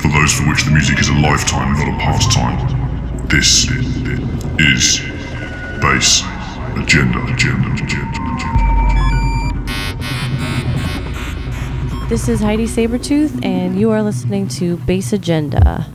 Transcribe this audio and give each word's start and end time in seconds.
For 0.00 0.08
those 0.08 0.32
for 0.32 0.48
which 0.48 0.64
the 0.64 0.70
music 0.70 1.00
is 1.00 1.08
a 1.08 1.14
lifetime, 1.14 1.72
not 1.74 1.88
a 1.88 1.98
pastime. 1.98 2.56
This 3.28 3.68
is 4.60 5.00
Bass 5.80 6.22
Agenda, 6.76 7.20
Agenda, 7.26 7.72
Agenda, 7.72 8.18
Agenda. 8.36 8.68
This 12.08 12.28
is 12.28 12.40
Heidi 12.40 12.66
Sabertooth, 12.66 13.44
and 13.44 13.78
you 13.78 13.90
are 13.90 14.02
listening 14.02 14.46
to 14.48 14.76
Bass 14.78 15.12
Agenda. 15.12 15.86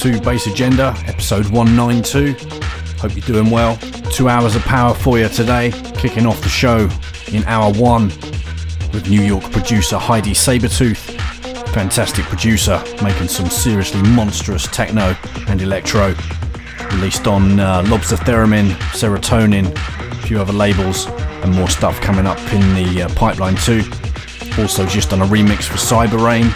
To 0.00 0.18
Bass 0.22 0.46
Agenda, 0.46 0.94
episode 1.06 1.46
192. 1.48 2.32
Hope 3.00 3.14
you're 3.14 3.26
doing 3.26 3.50
well. 3.50 3.76
Two 4.10 4.30
hours 4.30 4.56
of 4.56 4.62
power 4.62 4.94
for 4.94 5.18
you 5.18 5.28
today, 5.28 5.72
kicking 5.98 6.24
off 6.24 6.40
the 6.40 6.48
show 6.48 6.88
in 7.34 7.44
hour 7.44 7.70
one 7.74 8.04
with 8.94 9.10
New 9.10 9.20
York 9.20 9.44
producer 9.52 9.98
Heidi 9.98 10.30
Sabertooth. 10.30 10.96
Fantastic 11.74 12.24
producer, 12.24 12.82
making 13.02 13.28
some 13.28 13.50
seriously 13.50 14.00
monstrous 14.00 14.66
techno 14.68 15.14
and 15.48 15.60
electro. 15.60 16.14
Released 16.92 17.26
on 17.26 17.60
uh, 17.60 17.82
Lobster 17.88 18.16
Theremin, 18.16 18.70
Serotonin, 18.94 19.70
a 19.70 20.26
few 20.26 20.40
other 20.40 20.54
labels, 20.54 21.08
and 21.42 21.54
more 21.54 21.68
stuff 21.68 22.00
coming 22.00 22.26
up 22.26 22.38
in 22.54 22.74
the 22.74 23.02
uh, 23.02 23.08
pipeline 23.16 23.56
too. 23.56 23.82
Also, 24.58 24.86
just 24.86 25.12
on 25.12 25.20
a 25.20 25.26
remix 25.26 25.64
for 25.64 25.76
Cybereign, 25.76 26.46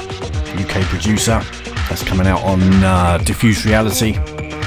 UK 0.58 0.82
producer. 0.86 1.42
That's 1.88 2.02
coming 2.02 2.26
out 2.26 2.42
on 2.42 2.62
uh, 2.82 3.18
Diffuse 3.18 3.64
Reality. 3.64 4.16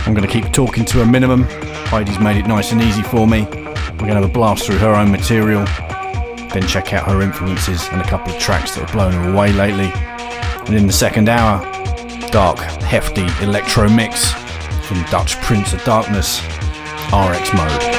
I'm 0.06 0.14
going 0.14 0.26
to 0.26 0.32
keep 0.32 0.52
talking 0.54 0.86
to 0.86 1.02
a 1.02 1.06
minimum. 1.06 1.44
Heidi's 1.90 2.20
made 2.20 2.38
it 2.38 2.48
nice 2.48 2.72
and 2.72 2.82
easy 2.82 3.02
for 3.02 3.28
me. 3.28 3.44
We're 3.44 4.06
going 4.06 4.16
to 4.16 4.22
have 4.22 4.24
a 4.24 4.34
blast 4.34 4.66
through 4.66 4.78
her 4.78 4.94
own 4.94 5.12
material, 5.12 5.66
then 6.54 6.68
check 6.68 6.94
out 6.94 7.08
her 7.08 7.22
influences 7.22 7.88
and 7.90 8.02
a 8.02 8.06
couple 8.06 8.34
of 8.34 8.40
tracks 8.40 8.76
that 8.76 8.86
have 8.86 8.92
blown 8.92 9.12
her 9.12 9.32
away 9.34 9.52
lately. 9.52 9.92
And 10.68 10.76
in 10.76 10.88
the 10.88 10.94
second 10.94 11.28
hour, 11.30 11.60
dark, 12.32 12.60
hefty 12.60 13.26
electro 13.44 13.90
mix 13.90 14.32
from 14.86 15.04
Dutch 15.12 15.36
Prince 15.42 15.74
of 15.74 15.84
Darkness, 15.84 16.42
RX 17.12 17.54
Mode. 17.54 17.97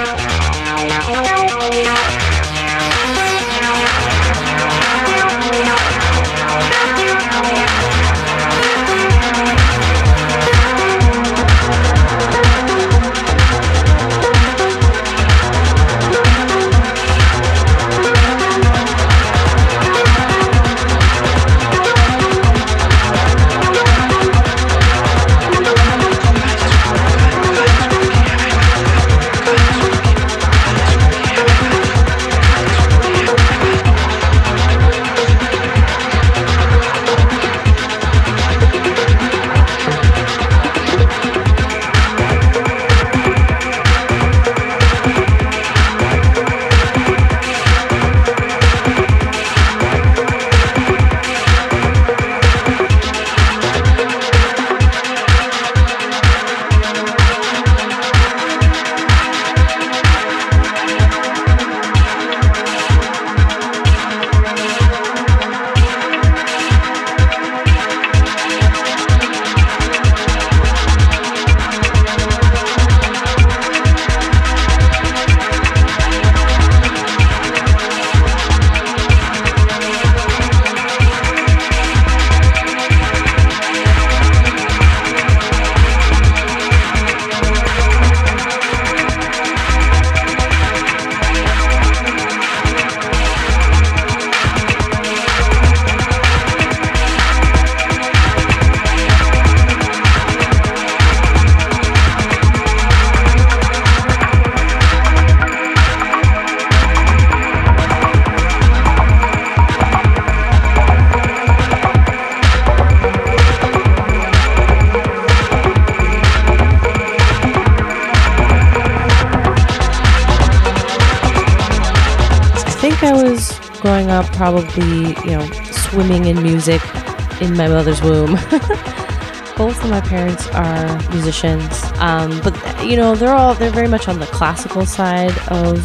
My 129.98 130.06
parents 130.06 130.46
are 130.50 131.10
musicians, 131.10 131.82
um, 131.96 132.40
but 132.42 132.54
you 132.86 132.96
know 132.96 133.16
they're 133.16 133.34
all 133.34 133.54
they're 133.56 133.68
very 133.68 133.88
much 133.88 134.06
on 134.06 134.20
the 134.20 134.26
classical 134.26 134.86
side 134.86 135.36
of 135.48 135.84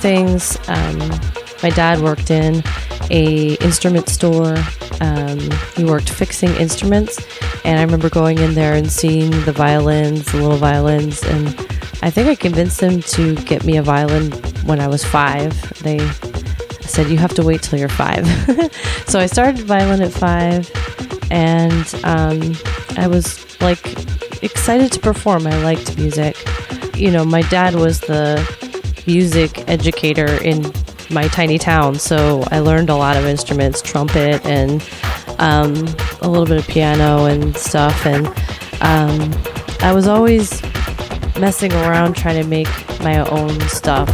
things. 0.00 0.58
Um, 0.66 0.98
my 1.62 1.70
dad 1.70 2.00
worked 2.00 2.32
in 2.32 2.64
a 3.10 3.54
instrument 3.60 4.08
store. 4.08 4.56
Um, 5.00 5.38
he 5.76 5.84
worked 5.84 6.10
fixing 6.10 6.50
instruments, 6.56 7.24
and 7.64 7.78
I 7.78 7.82
remember 7.84 8.10
going 8.10 8.38
in 8.38 8.54
there 8.54 8.74
and 8.74 8.90
seeing 8.90 9.30
the 9.44 9.52
violins, 9.52 10.24
the 10.32 10.38
little 10.38 10.56
violins, 10.56 11.22
and 11.22 11.46
I 12.02 12.10
think 12.10 12.28
I 12.28 12.34
convinced 12.34 12.80
him 12.80 13.02
to 13.02 13.36
get 13.36 13.64
me 13.64 13.76
a 13.76 13.82
violin 13.82 14.32
when 14.64 14.80
I 14.80 14.88
was 14.88 15.04
five. 15.04 15.52
They 15.84 16.00
said 16.80 17.08
you 17.08 17.18
have 17.18 17.34
to 17.34 17.44
wait 17.44 17.62
till 17.62 17.78
you're 17.78 17.88
five, 17.88 18.26
so 19.06 19.20
I 19.20 19.26
started 19.26 19.60
violin 19.60 20.02
at 20.02 20.10
five, 20.10 20.68
and 21.30 21.94
um, 22.02 22.56
I 22.96 23.06
was 23.08 23.43
excited 24.64 24.90
to 24.90 24.98
perform. 24.98 25.46
I 25.46 25.62
liked 25.62 25.98
music. 25.98 26.42
You 26.96 27.10
know, 27.10 27.22
my 27.22 27.42
dad 27.42 27.74
was 27.74 28.00
the 28.00 28.40
music 29.06 29.68
educator 29.68 30.42
in 30.42 30.72
my 31.10 31.28
tiny 31.28 31.58
town, 31.58 31.96
so 31.96 32.42
I 32.50 32.60
learned 32.60 32.88
a 32.88 32.96
lot 32.96 33.18
of 33.18 33.26
instruments, 33.26 33.82
trumpet 33.82 34.42
and 34.46 34.82
um, 35.38 35.74
a 36.22 36.28
little 36.30 36.46
bit 36.46 36.56
of 36.56 36.66
piano 36.66 37.26
and 37.26 37.54
stuff. 37.54 38.06
And 38.06 38.26
um, 38.80 39.34
I 39.82 39.92
was 39.92 40.06
always 40.06 40.62
messing 41.38 41.74
around 41.74 42.16
trying 42.16 42.42
to 42.42 42.48
make 42.48 42.68
my 43.00 43.18
own 43.18 43.60
stuff. 43.68 44.08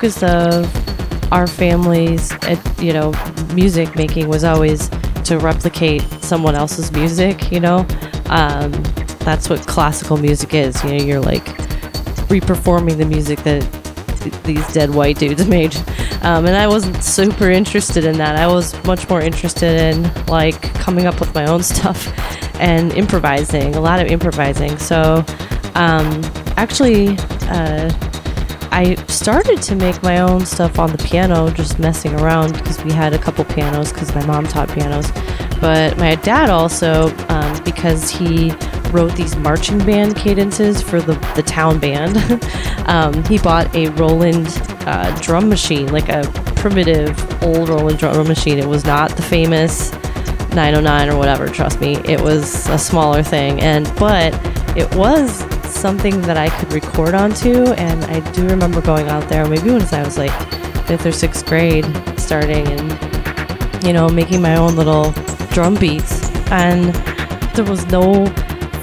Focus 0.00 0.22
of 0.22 1.30
our 1.30 1.46
family's, 1.46 2.32
uh, 2.32 2.56
you 2.80 2.90
know, 2.90 3.12
music 3.52 3.94
making 3.96 4.26
was 4.28 4.44
always 4.44 4.88
to 5.24 5.38
replicate 5.38 6.00
someone 6.22 6.54
else's 6.54 6.90
music. 6.90 7.52
You 7.52 7.60
know, 7.60 7.86
um, 8.30 8.72
that's 9.20 9.50
what 9.50 9.60
classical 9.66 10.16
music 10.16 10.54
is. 10.54 10.82
You 10.84 10.90
know, 10.90 11.04
you're 11.04 11.20
like 11.20 11.44
reperforming 12.30 12.96
the 12.96 13.04
music 13.04 13.40
that 13.40 13.60
th- 14.20 14.34
these 14.44 14.72
dead 14.72 14.88
white 14.88 15.18
dudes 15.18 15.46
made. 15.56 15.76
Um, 16.22 16.46
and 16.46 16.56
I 16.56 16.66
wasn't 16.66 17.04
super 17.04 17.50
interested 17.50 18.06
in 18.06 18.16
that. 18.16 18.36
I 18.36 18.46
was 18.46 18.82
much 18.86 19.06
more 19.10 19.20
interested 19.20 19.82
in 19.82 20.10
like 20.28 20.62
coming 20.76 21.04
up 21.04 21.20
with 21.20 21.34
my 21.34 21.44
own 21.44 21.62
stuff 21.62 22.08
and 22.54 22.90
improvising, 22.94 23.74
a 23.74 23.80
lot 23.82 24.00
of 24.00 24.06
improvising. 24.06 24.78
So, 24.78 25.26
um, 25.74 26.22
actually, 26.56 27.18
uh, 27.50 27.90
I 28.72 28.94
started 29.06 29.60
to 29.62 29.74
make 29.74 30.02
my 30.02 30.20
own 30.20 30.46
stuff 30.46 30.78
on 30.78 30.92
the 30.92 30.98
piano, 30.98 31.50
just 31.50 31.78
messing 31.78 32.14
around 32.20 32.54
because 32.54 32.82
we 32.84 32.92
had 32.92 33.12
a 33.12 33.18
couple 33.18 33.44
pianos 33.44 33.92
because 33.92 34.14
my 34.14 34.24
mom 34.26 34.46
taught 34.46 34.68
pianos. 34.68 35.10
But 35.60 35.98
my 35.98 36.14
dad 36.16 36.50
also, 36.50 37.14
um, 37.28 37.62
because 37.64 38.10
he 38.10 38.52
wrote 38.90 39.14
these 39.16 39.36
marching 39.36 39.78
band 39.78 40.16
cadences 40.16 40.80
for 40.80 41.00
the, 41.00 41.14
the 41.34 41.42
town 41.42 41.78
band, 41.78 42.16
um, 42.88 43.24
he 43.24 43.38
bought 43.38 43.74
a 43.74 43.88
Roland 43.90 44.46
uh, 44.86 45.14
drum 45.20 45.48
machine, 45.48 45.92
like 45.92 46.08
a 46.08 46.22
primitive 46.56 47.42
old 47.42 47.68
Roland 47.68 47.98
drum 47.98 48.26
machine. 48.28 48.58
It 48.58 48.66
was 48.66 48.84
not 48.84 49.16
the 49.16 49.22
famous 49.22 49.92
909 50.54 51.10
or 51.10 51.16
whatever, 51.16 51.48
trust 51.48 51.80
me. 51.80 51.96
It 52.04 52.20
was 52.20 52.68
a 52.68 52.78
smaller 52.78 53.22
thing. 53.22 53.60
And, 53.60 53.84
but 53.96 54.34
it 54.76 54.92
was 54.94 55.42
something 55.80 56.20
that 56.22 56.36
I 56.36 56.50
could 56.58 56.72
record 56.72 57.14
onto. 57.14 57.72
And 57.72 58.04
I 58.04 58.20
do 58.32 58.46
remember 58.46 58.80
going 58.82 59.08
out 59.08 59.28
there, 59.28 59.48
maybe 59.48 59.70
when 59.70 59.82
I 59.82 60.02
was 60.02 60.18
like 60.18 60.32
fifth 60.86 61.06
or 61.06 61.12
sixth 61.12 61.46
grade, 61.46 61.86
starting 62.18 62.66
and, 62.68 63.84
you 63.84 63.92
know, 63.92 64.08
making 64.08 64.42
my 64.42 64.56
own 64.56 64.76
little 64.76 65.12
drum 65.52 65.74
beats. 65.74 66.30
And 66.50 66.94
there 67.54 67.64
was 67.64 67.86
no 67.86 68.26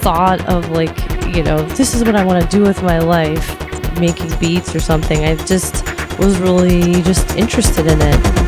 thought 0.00 0.44
of 0.48 0.70
like, 0.70 0.96
you 1.34 1.42
know, 1.42 1.62
this 1.62 1.94
is 1.94 2.02
what 2.04 2.16
I 2.16 2.24
want 2.24 2.42
to 2.42 2.48
do 2.56 2.62
with 2.62 2.82
my 2.82 2.98
life, 2.98 3.48
making 4.00 4.36
beats 4.38 4.74
or 4.74 4.80
something. 4.80 5.24
I 5.24 5.36
just 5.36 5.84
was 6.18 6.38
really 6.38 7.00
just 7.02 7.36
interested 7.36 7.86
in 7.86 7.98
it. 8.00 8.47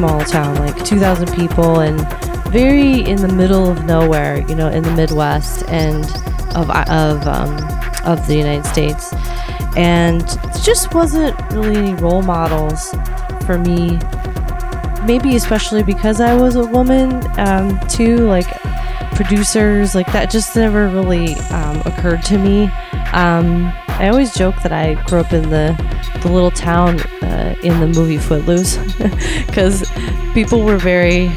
Small 0.00 0.24
town, 0.24 0.56
like 0.56 0.82
2,000 0.84 1.30
people, 1.34 1.80
and 1.80 2.00
very 2.48 3.00
in 3.02 3.16
the 3.20 3.28
middle 3.28 3.70
of 3.70 3.84
nowhere, 3.84 4.40
you 4.48 4.54
know, 4.54 4.68
in 4.68 4.82
the 4.82 4.92
Midwest. 4.92 5.68
And 5.68 6.06
of 6.54 6.70
of 6.70 7.26
um, 7.26 7.56
of 8.04 8.26
the 8.26 8.34
United 8.36 8.66
States, 8.66 9.12
and 9.76 10.26
just 10.64 10.94
wasn't 10.94 11.38
really 11.52 11.76
any 11.76 11.94
role 11.94 12.22
models 12.22 12.90
for 13.46 13.58
me. 13.58 13.98
Maybe 15.04 15.36
especially 15.36 15.82
because 15.82 16.20
I 16.20 16.34
was 16.34 16.56
a 16.56 16.64
woman 16.64 17.22
um, 17.38 17.78
too, 17.88 18.18
like 18.18 18.46
producers, 19.16 19.94
like 19.94 20.10
that 20.12 20.30
just 20.30 20.56
never 20.56 20.88
really 20.88 21.34
um, 21.50 21.82
occurred 21.84 22.22
to 22.24 22.38
me. 22.38 22.64
Um, 23.12 23.72
I 23.88 24.08
always 24.08 24.34
joke 24.34 24.56
that 24.62 24.72
I 24.72 24.94
grew 25.04 25.20
up 25.20 25.32
in 25.32 25.50
the 25.50 25.76
the 26.22 26.30
little 26.30 26.50
town 26.50 27.00
uh, 27.22 27.54
in 27.62 27.80
the 27.80 27.86
movie 27.86 28.18
Footloose 28.18 28.76
because 29.46 29.90
people 30.34 30.62
were 30.62 30.76
very 30.76 31.28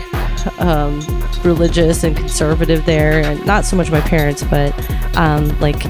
um, 0.60 1.00
religious 1.44 2.04
and 2.04 2.16
conservative 2.16 2.86
there, 2.86 3.24
and 3.24 3.46
not 3.46 3.66
so 3.66 3.75
much 3.75 3.92
my 3.92 4.02
parents, 4.02 4.44
but 4.44 4.74
um, 5.18 5.58
like 5.60 5.82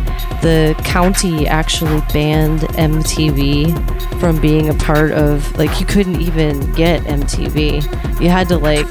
the 0.41 0.75
county 0.83 1.47
actually 1.47 2.01
banned 2.13 2.61
MTV 2.61 4.19
from 4.19 4.39
being 4.39 4.69
a 4.69 4.73
part 4.73 5.11
of 5.11 5.57
like 5.57 5.79
you 5.79 5.85
couldn't 5.85 6.21
even 6.21 6.71
get 6.73 7.01
MTV. 7.03 8.21
You 8.21 8.29
had 8.29 8.47
to 8.49 8.57
like 8.57 8.89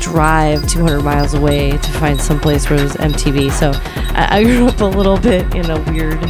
drive 0.00 0.68
200 0.68 1.02
miles 1.02 1.34
away 1.34 1.70
to 1.70 1.90
find 1.92 2.20
some 2.20 2.38
place 2.38 2.68
where 2.68 2.78
there 2.78 2.86
was 2.86 2.96
MTV. 2.96 3.50
So 3.50 3.72
I, 4.14 4.38
I 4.38 4.44
grew 4.44 4.66
up 4.66 4.80
a 4.80 4.84
little 4.84 5.18
bit 5.18 5.54
in 5.54 5.70
a 5.70 5.80
weird, 5.90 6.20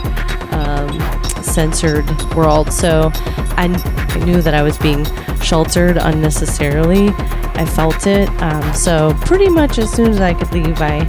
censored 1.55 2.09
world. 2.35 2.73
So 2.73 3.11
I, 3.57 3.69
I 4.11 4.25
knew 4.25 4.43
that 4.43 4.55
I 4.55 4.63
was 4.63 4.77
being 4.79 5.05
sheltered 5.41 5.97
unnecessarily. 5.97 7.09
I 7.57 7.65
felt 7.65 8.07
it. 8.07 8.29
Um, 8.43 8.75
so 8.75 9.15
pretty 9.21 9.49
much 9.49 9.79
as 9.79 9.91
soon 9.93 10.11
as 10.11 10.21
I 10.21 10.35
could 10.35 10.53
leave, 10.53 10.81
I 10.81 11.01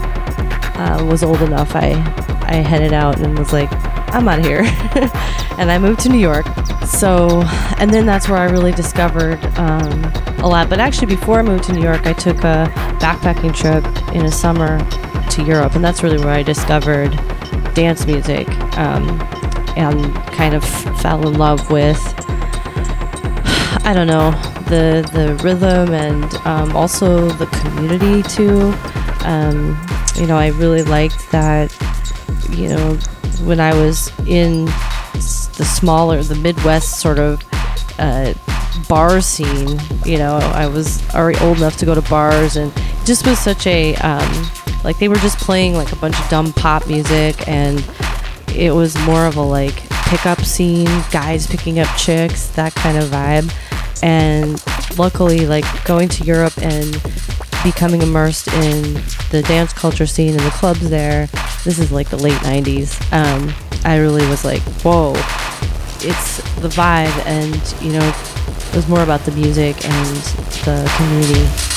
uh, 0.77 1.03
was 1.05 1.23
old 1.23 1.41
enough. 1.41 1.75
I 1.75 1.91
I 2.47 2.57
headed 2.57 2.93
out 2.93 3.19
and 3.19 3.37
was 3.37 3.51
like, 3.51 3.69
I'm 4.13 4.27
out 4.27 4.39
of 4.39 4.45
here, 4.45 4.61
and 5.57 5.71
I 5.71 5.79
moved 5.79 6.01
to 6.01 6.09
New 6.09 6.19
York. 6.19 6.45
So, 6.85 7.41
and 7.79 7.91
then 7.91 8.05
that's 8.05 8.29
where 8.29 8.37
I 8.37 8.45
really 8.45 8.71
discovered 8.71 9.43
um, 9.57 10.03
a 10.37 10.47
lot. 10.47 10.69
But 10.69 10.79
actually, 10.79 11.07
before 11.07 11.39
I 11.39 11.41
moved 11.41 11.63
to 11.65 11.73
New 11.73 11.81
York, 11.81 12.05
I 12.05 12.13
took 12.13 12.37
a 12.39 12.71
backpacking 12.99 13.55
trip 13.55 13.83
in 14.13 14.25
a 14.25 14.31
summer 14.31 14.79
to 15.31 15.43
Europe, 15.43 15.73
and 15.73 15.83
that's 15.83 16.03
really 16.03 16.19
where 16.23 16.33
I 16.33 16.43
discovered 16.43 17.11
dance 17.73 18.05
music 18.05 18.47
um, 18.77 19.07
and 19.75 20.13
kind 20.33 20.53
of 20.53 20.63
fell 21.01 21.27
in 21.27 21.37
love 21.37 21.69
with. 21.71 22.01
I 23.85 23.93
don't 23.93 24.07
know 24.07 24.31
the 24.67 25.07
the 25.13 25.39
rhythm 25.43 25.93
and 25.93 26.33
um, 26.45 26.75
also 26.75 27.29
the 27.29 27.45
community 27.47 28.23
too. 28.23 28.73
Um, 29.25 29.79
you 30.15 30.27
know, 30.27 30.37
I 30.37 30.47
really 30.47 30.83
liked 30.83 31.31
that. 31.31 31.75
You 32.49 32.69
know, 32.69 32.93
when 33.43 33.59
I 33.59 33.73
was 33.73 34.11
in 34.27 34.65
the 34.65 35.65
smaller, 35.65 36.23
the 36.23 36.35
Midwest 36.35 36.99
sort 36.99 37.19
of 37.19 37.43
uh, 37.99 38.33
bar 38.87 39.21
scene, 39.21 39.79
you 40.05 40.17
know, 40.17 40.37
I 40.37 40.67
was 40.67 41.07
already 41.13 41.39
old 41.39 41.57
enough 41.57 41.77
to 41.77 41.85
go 41.85 41.95
to 41.95 42.01
bars, 42.09 42.55
and 42.55 42.73
just 43.05 43.27
was 43.27 43.39
such 43.39 43.67
a 43.67 43.95
um, 43.97 44.49
like 44.83 44.97
they 44.99 45.07
were 45.09 45.15
just 45.17 45.37
playing 45.39 45.73
like 45.75 45.91
a 45.91 45.95
bunch 45.97 46.19
of 46.19 46.27
dumb 46.29 46.53
pop 46.53 46.87
music, 46.87 47.47
and 47.47 47.79
it 48.55 48.71
was 48.71 48.95
more 49.05 49.25
of 49.25 49.35
a 49.35 49.41
like 49.41 49.75
pickup 50.07 50.41
scene, 50.41 50.87
guys 51.11 51.47
picking 51.47 51.79
up 51.79 51.87
chicks, 51.97 52.47
that 52.49 52.73
kind 52.75 52.97
of 52.97 53.05
vibe. 53.05 53.51
And 54.03 54.61
luckily, 54.97 55.45
like 55.45 55.65
going 55.85 56.09
to 56.09 56.23
Europe 56.23 56.57
and 56.57 57.01
becoming 57.63 58.01
immersed 58.01 58.47
in 58.47 58.93
the 59.31 59.43
dance 59.47 59.73
culture 59.73 60.05
scene 60.05 60.31
and 60.31 60.39
the 60.39 60.51
clubs 60.51 60.89
there. 60.89 61.27
This 61.63 61.79
is 61.79 61.91
like 61.91 62.09
the 62.09 62.17
late 62.17 62.39
90s. 62.41 63.01
Um, 63.11 63.53
I 63.83 63.97
really 63.97 64.27
was 64.27 64.45
like, 64.45 64.61
whoa, 64.83 65.13
it's 66.07 66.37
the 66.59 66.69
vibe, 66.69 67.25
and 67.25 67.83
you 67.83 67.97
know, 67.97 68.07
it 68.07 68.75
was 68.75 68.87
more 68.87 69.01
about 69.01 69.21
the 69.21 69.31
music 69.31 69.83
and 69.85 70.17
the 70.65 70.91
community. 70.97 71.74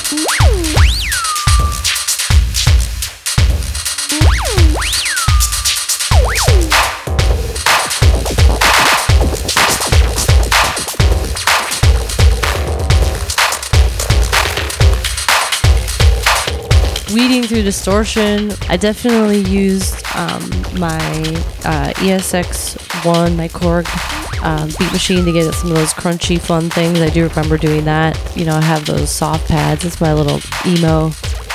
Through 17.58 17.64
distortion, 17.64 18.52
I 18.68 18.76
definitely 18.76 19.40
used 19.40 19.96
um, 20.14 20.48
my 20.78 20.96
uh, 21.64 21.92
ESX1, 21.96 23.36
my 23.36 23.48
Korg 23.48 23.84
um, 24.44 24.68
beat 24.78 24.92
machine 24.92 25.24
to 25.24 25.32
get 25.32 25.52
some 25.54 25.72
of 25.72 25.76
those 25.76 25.92
crunchy, 25.92 26.40
fun 26.40 26.70
things. 26.70 27.00
I 27.00 27.08
do 27.08 27.26
remember 27.26 27.58
doing 27.58 27.84
that. 27.86 28.16
You 28.36 28.44
know, 28.44 28.54
I 28.54 28.60
have 28.60 28.86
those 28.86 29.10
soft 29.10 29.48
pads. 29.48 29.84
It's 29.84 30.00
my 30.00 30.12
little 30.12 30.38
emo 30.66 31.10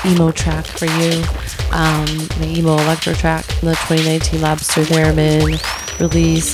emo 0.06 0.32
track 0.32 0.66
for 0.66 0.88
you. 0.88 1.24
Um, 1.72 2.28
my 2.38 2.48
emo 2.48 2.74
electro 2.74 3.14
track 3.14 3.46
from 3.46 3.70
the 3.70 3.76
2019 3.76 4.42
Lobster 4.42 4.82
Theremin 4.84 6.02
release. 6.02 6.54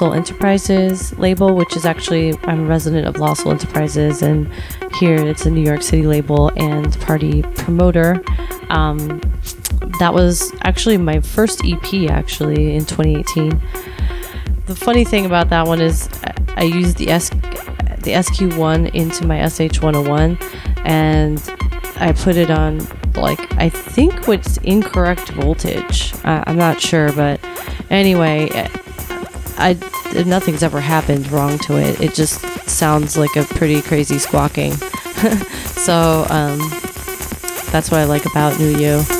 Lost 0.00 0.12
Soul 0.12 0.14
Enterprises 0.14 1.18
label, 1.18 1.54
which 1.54 1.76
is 1.76 1.84
actually 1.84 2.34
I'm 2.44 2.60
a 2.60 2.64
resident 2.64 3.06
of 3.06 3.18
Lost 3.18 3.42
Soul 3.42 3.52
Enterprises, 3.52 4.22
and 4.22 4.50
here 4.98 5.16
it's 5.16 5.44
a 5.44 5.50
New 5.50 5.60
York 5.60 5.82
City 5.82 6.06
label 6.06 6.50
and 6.56 6.98
party 7.02 7.42
promoter. 7.42 8.22
Um, 8.70 9.20
that 9.98 10.14
was 10.14 10.54
actually 10.62 10.96
my 10.96 11.20
first 11.20 11.60
EP, 11.66 12.08
actually 12.08 12.74
in 12.76 12.86
2018. 12.86 13.50
The 14.64 14.74
funny 14.74 15.04
thing 15.04 15.26
about 15.26 15.50
that 15.50 15.66
one 15.66 15.82
is 15.82 16.08
I 16.56 16.62
used 16.62 16.96
the 16.96 17.10
S 17.10 17.28
the 17.28 18.12
SQ1 18.12 18.94
into 18.94 19.26
my 19.26 19.40
SH101, 19.40 20.40
and 20.86 21.38
I 21.96 22.12
put 22.12 22.36
it 22.36 22.50
on 22.50 22.78
like 23.16 23.52
I 23.58 23.68
think 23.68 24.26
what's 24.26 24.56
incorrect 24.58 25.28
voltage. 25.32 26.14
Uh, 26.24 26.42
I'm 26.46 26.56
not 26.56 26.80
sure, 26.80 27.12
but 27.12 27.38
anyway, 27.90 28.48
I 29.58 29.74
nothing's 30.26 30.62
ever 30.62 30.80
happened 30.80 31.30
wrong 31.30 31.58
to 31.60 31.76
it. 31.76 32.00
It 32.00 32.14
just 32.14 32.40
sounds 32.68 33.16
like 33.16 33.36
a 33.36 33.44
pretty 33.44 33.82
crazy 33.82 34.18
squawking. 34.18 34.72
so 35.76 36.26
um, 36.30 36.58
that's 37.70 37.90
what 37.90 38.00
I 38.00 38.04
like 38.04 38.26
about 38.26 38.58
New 38.58 38.76
You. 38.76 39.19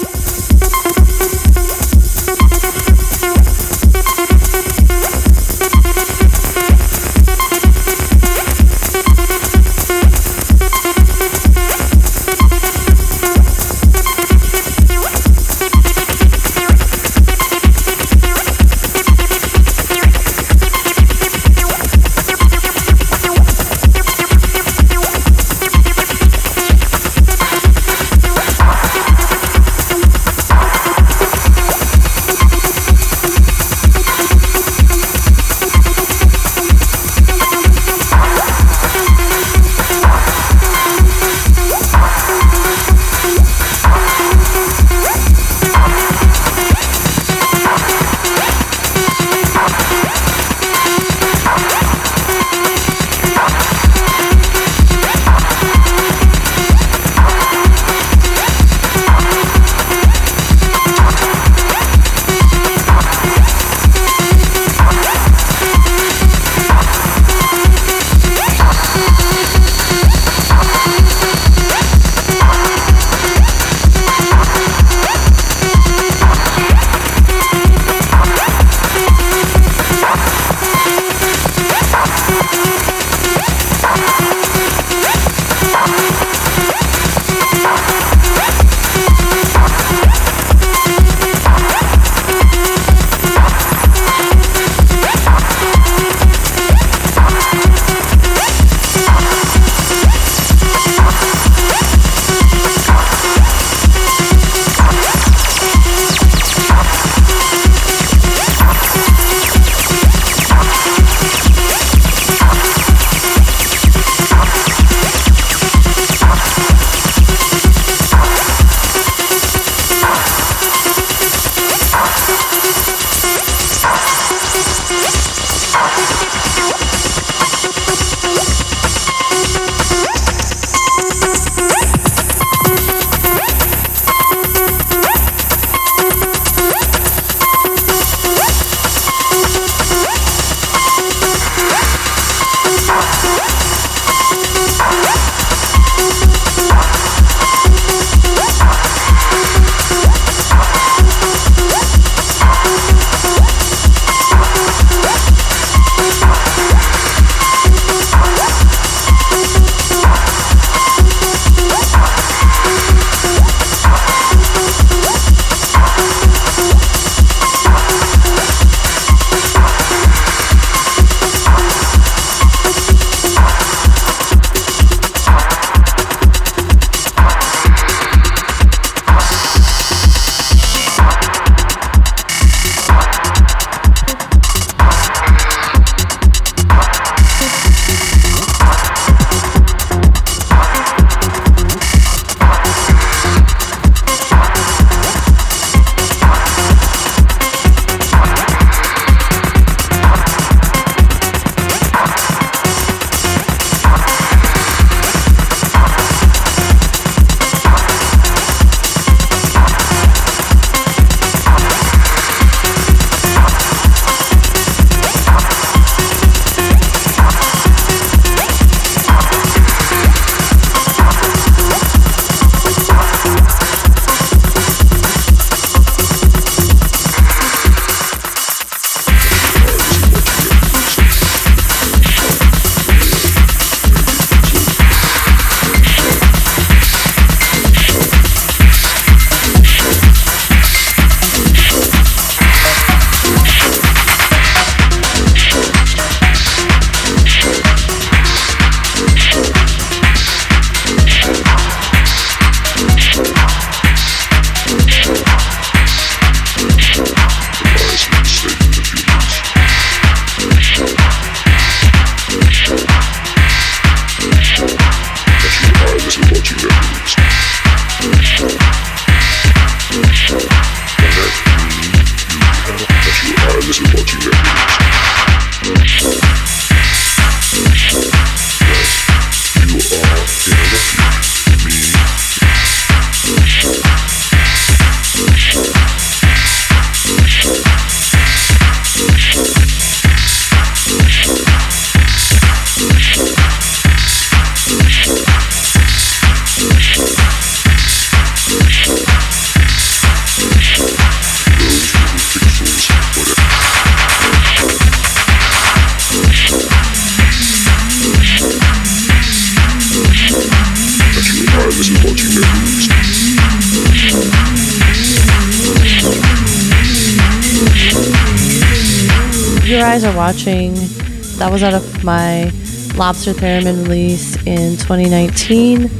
Lobster 323.00 323.32
Theremin 323.32 323.84
release 323.84 324.36
in 324.44 324.76
2019. 324.76 325.90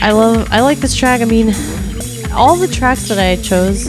I 0.00 0.12
love, 0.12 0.48
I 0.50 0.62
like 0.62 0.78
this 0.78 0.96
track. 0.96 1.20
I 1.20 1.26
mean, 1.26 1.48
all 2.32 2.56
the 2.56 2.68
tracks 2.68 3.06
that 3.08 3.18
I 3.18 3.36
chose 3.42 3.86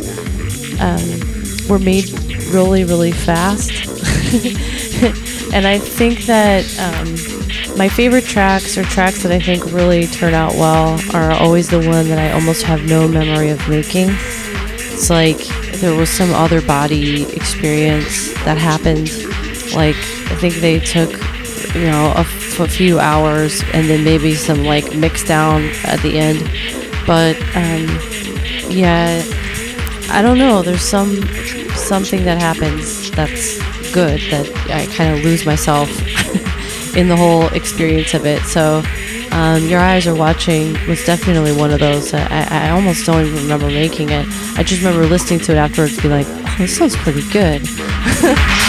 um, 0.81 1.69
were 1.69 1.79
made 1.79 2.09
really, 2.49 2.83
really 2.83 3.13
fast. 3.13 3.71
and 5.53 5.65
I 5.65 5.79
think 5.79 6.25
that 6.25 6.65
um, 6.79 7.77
my 7.77 7.87
favorite 7.87 8.25
tracks 8.25 8.77
or 8.77 8.83
tracks 8.83 9.23
that 9.23 9.31
I 9.31 9.39
think 9.39 9.63
really 9.71 10.05
turn 10.05 10.33
out 10.33 10.55
well 10.55 10.99
are 11.15 11.31
always 11.31 11.69
the 11.69 11.77
one 11.77 12.09
that 12.09 12.19
I 12.19 12.33
almost 12.33 12.63
have 12.63 12.83
no 12.89 13.07
memory 13.07 13.51
of 13.51 13.69
making. 13.69 14.09
It's 14.09 15.09
like 15.09 15.37
there 15.77 15.95
was 15.95 16.09
some 16.09 16.31
other 16.31 16.61
body 16.61 17.23
experience 17.33 18.33
that 18.43 18.57
happened. 18.57 19.09
Like 19.73 19.95
I 19.95 20.35
think 20.35 20.55
they 20.55 20.81
took, 20.81 21.09
you 21.75 21.85
know, 21.85 22.13
a, 22.15 22.21
f- 22.21 22.59
a 22.59 22.67
few 22.67 22.99
hours 22.99 23.61
and 23.73 23.89
then 23.89 24.03
maybe 24.03 24.33
some 24.35 24.63
like 24.63 24.95
mix 24.95 25.23
down 25.23 25.63
at 25.83 25.99
the 26.01 26.17
end. 26.17 26.39
But 27.05 27.35
um, 27.55 27.87
yeah, 28.69 29.23
I 30.09 30.21
don't 30.21 30.37
know. 30.37 30.61
There's 30.61 30.81
some 30.81 31.15
something 31.75 32.23
that 32.25 32.39
happens 32.39 33.11
that's 33.11 33.57
good 33.93 34.19
that 34.31 34.47
I 34.69 34.85
kind 34.95 35.17
of 35.17 35.23
lose 35.23 35.45
myself 35.45 35.89
in 36.95 37.07
the 37.07 37.15
whole 37.15 37.47
experience 37.53 38.13
of 38.13 38.25
it. 38.25 38.41
So. 38.43 38.83
Um, 39.31 39.67
Your 39.67 39.79
Eyes 39.79 40.07
Are 40.07 40.15
Watching 40.15 40.73
was 40.87 41.05
definitely 41.05 41.55
one 41.55 41.69
of 41.69 41.79
those. 41.79 42.15
I, 42.15 42.47
I 42.49 42.69
almost 42.71 43.05
don't 43.05 43.23
even 43.23 43.43
remember 43.43 43.67
making 43.67 44.09
it. 44.09 44.25
I 44.57 44.63
just 44.63 44.81
remember 44.81 45.05
listening 45.05 45.39
to 45.41 45.51
it 45.51 45.57
afterwards, 45.57 46.01
be 46.01 46.09
like, 46.09 46.25
oh, 46.27 46.55
this 46.57 46.77
sounds 46.77 46.95
pretty 46.95 47.21
good. 47.31 47.61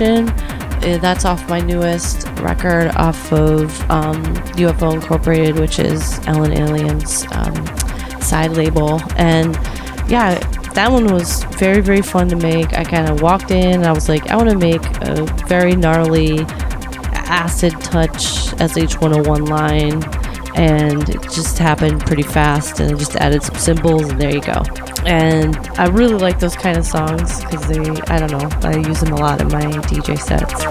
Uh, 0.00 0.96
That's 0.98 1.24
off 1.26 1.46
my 1.48 1.60
newest 1.60 2.26
record 2.40 2.88
off 2.96 3.32
of 3.32 3.90
um, 3.90 4.22
UFO 4.56 4.94
Incorporated, 4.94 5.58
which 5.58 5.78
is 5.78 6.18
Ellen 6.26 6.52
Allien's 6.54 7.26
um, 7.32 7.66
side 8.22 8.52
label. 8.52 9.00
And 9.16 9.56
yeah, 10.08 10.38
that 10.74 10.90
one 10.90 11.12
was 11.12 11.44
very, 11.58 11.82
very 11.82 12.00
fun 12.00 12.28
to 12.30 12.36
make. 12.36 12.72
I 12.78 12.84
kind 12.84 13.10
of 13.10 13.20
walked 13.20 13.50
in 13.50 13.74
and 13.74 13.86
I 13.86 13.92
was 13.92 14.08
like, 14.08 14.30
I 14.30 14.36
want 14.36 14.48
to 14.48 14.58
make 14.58 14.82
a 15.02 15.24
very 15.46 15.76
gnarly 15.76 16.40
acid 17.12 17.72
touch 17.80 18.48
SH101 18.56 19.48
line. 19.48 20.02
And 20.56 21.08
it 21.10 21.22
just 21.24 21.58
happened 21.58 22.00
pretty 22.00 22.24
fast, 22.24 22.80
and 22.80 22.92
I 22.92 22.98
just 22.98 23.16
added 23.16 23.42
some 23.42 23.54
cymbals, 23.54 24.10
and 24.10 24.20
there 24.20 24.34
you 24.34 24.40
go. 24.40 24.62
And 25.06 25.56
I 25.78 25.86
really 25.86 26.14
like 26.14 26.38
those 26.38 26.56
kind 26.56 26.76
of 26.76 26.86
songs 26.86 27.40
because 27.40 27.66
they, 27.66 27.80
I 28.12 28.18
don't 28.18 28.30
know, 28.30 28.48
I 28.68 28.76
use 28.76 29.00
them 29.00 29.12
a 29.12 29.16
lot 29.16 29.40
in 29.40 29.48
my 29.48 29.62
DJ 29.62 30.18
sets. 30.18 30.69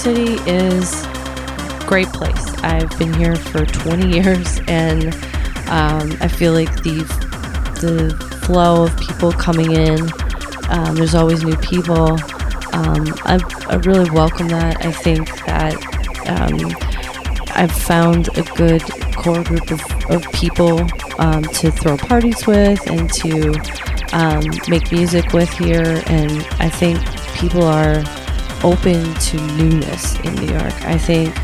City 0.00 0.40
is 0.50 1.06
great 1.86 2.08
place. 2.08 2.54
I've 2.62 2.98
been 2.98 3.12
here 3.12 3.36
for 3.36 3.66
20 3.66 4.08
years, 4.08 4.58
and 4.66 5.12
um, 5.68 6.16
I 6.22 6.26
feel 6.26 6.54
like 6.54 6.74
the 6.82 7.04
the 7.82 8.16
flow 8.46 8.84
of 8.84 8.96
people 8.98 9.30
coming 9.30 9.72
in. 9.72 10.00
Um, 10.70 10.94
there's 10.94 11.14
always 11.14 11.44
new 11.44 11.56
people. 11.56 12.12
Um, 12.72 13.12
I, 13.26 13.38
I 13.68 13.74
really 13.84 14.08
welcome 14.08 14.48
that. 14.48 14.82
I 14.86 14.90
think 14.90 15.28
that 15.44 15.74
um, 16.30 16.74
I've 17.54 17.70
found 17.70 18.28
a 18.38 18.42
good 18.56 18.82
core 19.16 19.44
group 19.44 19.70
of, 19.70 19.82
of 20.10 20.32
people 20.32 20.80
um, 21.18 21.42
to 21.42 21.70
throw 21.70 21.98
parties 21.98 22.46
with 22.46 22.86
and 22.88 23.12
to 23.12 23.52
um, 24.14 24.44
make 24.66 24.90
music 24.90 25.34
with 25.34 25.50
here. 25.50 26.02
And 26.06 26.42
I 26.58 26.70
think 26.70 26.98
people 27.34 27.64
are 27.64 28.02
open 28.62 29.14
to 29.14 29.36
newness 29.56 30.18
in 30.20 30.34
New 30.34 30.52
York. 30.52 30.84
I 30.84 30.98
think 30.98 31.34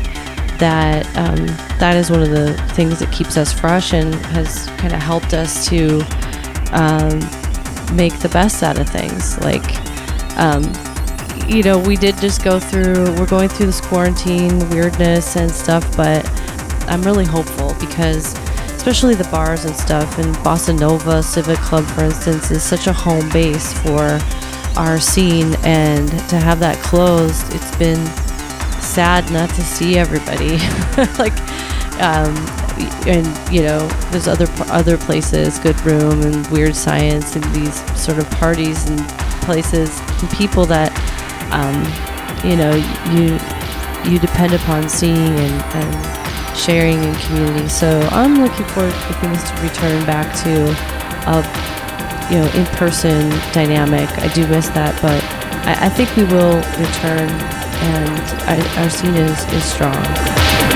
that 0.59 1.05
um, 1.17 1.45
that 1.79 1.95
is 1.95 2.09
one 2.09 2.21
of 2.21 2.29
the 2.29 2.53
things 2.73 2.99
that 2.99 3.11
keeps 3.11 3.37
us 3.37 3.53
fresh 3.53 3.93
and 3.93 4.13
has 4.15 4.67
kind 4.77 4.93
of 4.93 4.99
helped 4.99 5.33
us 5.33 5.67
to 5.69 5.99
um, 6.71 7.19
make 7.95 8.17
the 8.19 8.29
best 8.31 8.63
out 8.63 8.79
of 8.79 8.89
things. 8.89 9.39
Like, 9.39 9.63
um, 10.37 10.63
you 11.47 11.63
know, 11.63 11.77
we 11.77 11.95
did 11.95 12.17
just 12.17 12.43
go 12.43 12.59
through, 12.59 13.15
we're 13.17 13.27
going 13.27 13.49
through 13.49 13.67
this 13.67 13.81
quarantine 13.81 14.67
weirdness 14.69 15.35
and 15.35 15.51
stuff, 15.51 15.95
but 15.95 16.27
I'm 16.89 17.01
really 17.03 17.25
hopeful 17.25 17.75
because, 17.79 18.37
especially 18.75 19.15
the 19.15 19.27
bars 19.29 19.65
and 19.65 19.75
stuff, 19.75 20.17
and 20.17 20.35
Bossa 20.37 20.77
Nova 20.77 21.21
Civic 21.21 21.57
Club, 21.59 21.85
for 21.85 22.03
instance, 22.03 22.51
is 22.51 22.63
such 22.63 22.87
a 22.87 22.93
home 22.93 23.29
base 23.29 23.73
for 23.81 24.19
our 24.77 24.99
scene, 24.99 25.55
and 25.63 26.07
to 26.29 26.37
have 26.37 26.59
that 26.59 26.77
closed, 26.83 27.53
it's 27.53 27.75
been 27.77 28.05
sad 28.79 29.29
not 29.31 29.49
to 29.49 29.61
see 29.61 29.97
everybody. 29.97 30.57
like, 31.19 31.37
um, 31.99 32.35
and 33.07 33.25
you 33.53 33.63
know, 33.63 33.87
there's 34.11 34.27
other 34.27 34.47
other 34.71 34.97
places, 34.97 35.59
Good 35.59 35.79
Room 35.81 36.21
and 36.21 36.47
Weird 36.47 36.75
Science, 36.75 37.35
and 37.35 37.43
these 37.55 37.75
sort 37.99 38.19
of 38.19 38.29
parties 38.31 38.87
and 38.87 38.99
places 39.41 39.99
and 40.21 40.29
people 40.31 40.65
that, 40.65 40.93
um, 41.51 41.81
you 42.47 42.55
know, 42.55 42.75
you 43.17 43.39
you 44.11 44.19
depend 44.19 44.53
upon 44.53 44.87
seeing 44.87 45.17
and, 45.17 45.61
and 45.75 46.57
sharing 46.57 47.01
in 47.03 47.15
community. 47.15 47.67
So 47.67 48.07
I'm 48.11 48.41
looking 48.41 48.65
forward 48.67 48.93
for 48.93 49.13
things 49.13 49.43
to 49.43 49.61
return 49.61 50.05
back 50.05 50.35
to 50.43 50.69
a 51.29 51.76
you 52.29 52.39
know 52.39 52.47
in-person 52.53 53.29
dynamic. 53.53 54.09
I 54.19 54.27
do 54.33 54.47
miss 54.47 54.69
that, 54.69 54.99
but 55.01 55.23
I, 55.67 55.85
I 55.85 55.89
think 55.89 56.15
we 56.15 56.23
will 56.23 56.57
return, 56.77 57.29
and 57.29 58.19
I, 58.47 58.81
our 58.81 58.89
scene 58.89 59.15
is 59.15 59.53
is 59.53 59.63
strong. 59.63 60.66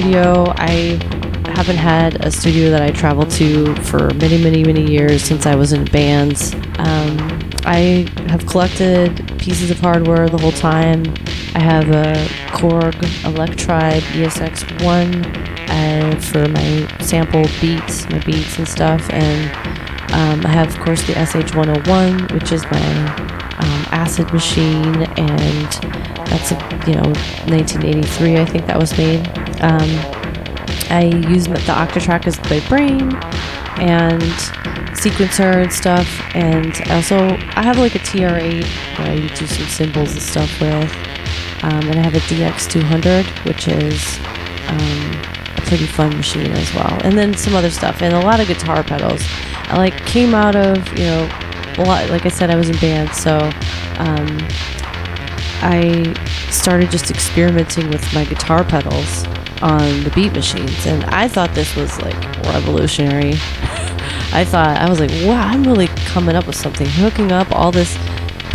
Studio. 0.00 0.44
I 0.58 1.00
haven't 1.54 1.78
had 1.78 2.22
a 2.22 2.30
studio 2.30 2.68
that 2.68 2.82
I 2.82 2.90
travel 2.90 3.24
to 3.40 3.74
for 3.76 4.12
many, 4.14 4.36
many, 4.36 4.62
many 4.62 4.84
years 4.84 5.22
since 5.22 5.46
I 5.46 5.54
was 5.54 5.72
in 5.72 5.86
bands. 5.86 6.52
Um, 6.78 7.16
I 7.64 8.06
have 8.28 8.46
collected 8.46 9.16
pieces 9.38 9.70
of 9.70 9.78
hardware 9.80 10.28
the 10.28 10.36
whole 10.36 10.52
time. 10.52 11.02
I 11.54 11.60
have 11.60 11.88
a 11.88 12.12
Korg 12.52 12.94
Electribe 13.24 14.02
ESX1 14.12 15.24
uh, 15.70 16.20
for 16.20 16.46
my 16.46 17.02
sample 17.02 17.46
beats, 17.62 18.06
my 18.10 18.18
beats 18.18 18.58
and 18.58 18.68
stuff, 18.68 19.08
and 19.08 19.50
um, 20.12 20.44
I 20.44 20.50
have, 20.50 20.68
of 20.76 20.78
course, 20.84 21.06
the 21.06 21.14
SH101, 21.14 22.32
which 22.32 22.52
is 22.52 22.62
my 22.64 22.86
um, 23.60 23.86
acid 23.92 24.30
machine, 24.30 25.04
and 25.16 25.72
that's 26.28 26.52
a 26.52 26.56
you 26.86 26.96
know 26.96 27.08
1983, 27.48 28.36
I 28.36 28.44
think 28.44 28.66
that 28.66 28.78
was 28.78 28.94
made. 28.98 29.45
Um, 29.60 30.16
I 30.90 31.04
use 31.28 31.46
the 31.46 31.54
Octatrack 31.54 32.26
as 32.26 32.38
my 32.48 32.60
brain 32.68 33.12
and 33.78 34.22
sequencer 34.96 35.62
and 35.62 35.72
stuff, 35.72 36.08
and 36.34 36.80
also 36.90 37.18
I 37.18 37.62
have 37.62 37.78
like 37.78 37.94
a 37.94 37.98
TR8 37.98 38.98
where 38.98 39.10
I 39.10 39.26
do 39.34 39.46
some 39.46 39.66
cymbals 39.66 40.12
and 40.12 40.22
stuff 40.22 40.60
with, 40.60 40.90
um, 41.64 41.82
and 41.88 41.98
I 41.98 42.02
have 42.02 42.14
a 42.14 42.20
DX200, 42.20 43.44
which 43.44 43.68
is 43.68 44.18
um, 44.68 45.56
a 45.56 45.60
pretty 45.66 45.86
fun 45.86 46.16
machine 46.16 46.52
as 46.52 46.72
well, 46.74 46.98
and 47.02 47.18
then 47.18 47.34
some 47.34 47.54
other 47.54 47.70
stuff, 47.70 48.00
and 48.00 48.14
a 48.14 48.20
lot 48.20 48.40
of 48.40 48.46
guitar 48.46 48.82
pedals. 48.84 49.22
I 49.68 49.76
like 49.76 49.96
came 50.06 50.34
out 50.34 50.54
of 50.54 50.76
you 50.96 51.06
know 51.06 51.28
a 51.78 51.84
lot. 51.84 52.08
Like 52.10 52.26
I 52.26 52.30
said, 52.30 52.50
I 52.50 52.56
was 52.56 52.70
in 52.70 52.78
band, 52.78 53.10
so 53.10 53.38
um, 53.98 54.38
I 55.62 56.14
started 56.50 56.90
just 56.90 57.10
experimenting 57.10 57.90
with 57.90 58.14
my 58.14 58.24
guitar 58.24 58.64
pedals 58.64 59.26
on 59.62 60.04
the 60.04 60.10
beat 60.14 60.32
machines, 60.32 60.86
and 60.86 61.04
I 61.04 61.28
thought 61.28 61.54
this 61.54 61.74
was 61.76 62.00
like 62.02 62.14
revolutionary. 62.44 63.34
I 64.32 64.44
thought 64.44 64.76
I 64.76 64.88
was 64.88 65.00
like, 65.00 65.10
wow, 65.26 65.46
I'm 65.46 65.64
really 65.64 65.86
coming 66.06 66.36
up 66.36 66.46
with 66.46 66.56
something, 66.56 66.86
hooking 66.86 67.32
up 67.32 67.50
all 67.52 67.72
this 67.72 67.96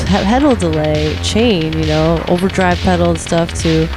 pedal 0.06 0.56
delay 0.56 1.16
chain, 1.24 1.74
you 1.74 1.86
know, 1.86 2.24
overdrive 2.28 2.78
pedal 2.80 3.10
and 3.12 3.20
stuff 3.20 3.54
to. 3.62 3.88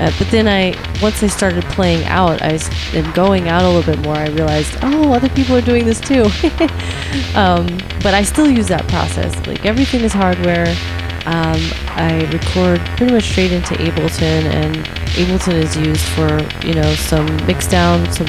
Uh, 0.00 0.10
but 0.18 0.26
then 0.30 0.48
I, 0.48 0.74
once 1.02 1.22
I 1.22 1.26
started 1.26 1.62
playing 1.64 2.04
out, 2.06 2.40
I 2.40 2.54
s- 2.54 2.70
and 2.94 3.12
going 3.12 3.48
out 3.48 3.62
a 3.62 3.68
little 3.68 3.94
bit 3.94 4.02
more, 4.02 4.14
I 4.16 4.28
realized, 4.28 4.76
oh, 4.82 5.12
other 5.12 5.28
people 5.28 5.54
are 5.56 5.60
doing 5.60 5.84
this 5.84 6.00
too. 6.00 6.22
um, 7.38 7.66
but 8.02 8.14
I 8.14 8.22
still 8.22 8.48
use 8.50 8.68
that 8.68 8.86
process. 8.88 9.34
Like 9.46 9.64
everything 9.66 10.00
is 10.00 10.12
hardware. 10.14 10.74
Um, 11.26 11.60
I 11.96 12.28
record 12.32 12.80
pretty 12.96 13.12
much 13.12 13.24
straight 13.24 13.52
into 13.52 13.74
Ableton, 13.74 14.44
and 14.44 14.76
Ableton 15.16 15.54
is 15.54 15.76
used 15.76 16.04
for 16.06 16.40
you 16.66 16.74
know 16.74 16.94
some 16.94 17.26
mix 17.46 17.66
down, 17.66 18.10
some 18.12 18.28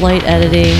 light 0.00 0.24
editing. 0.24 0.74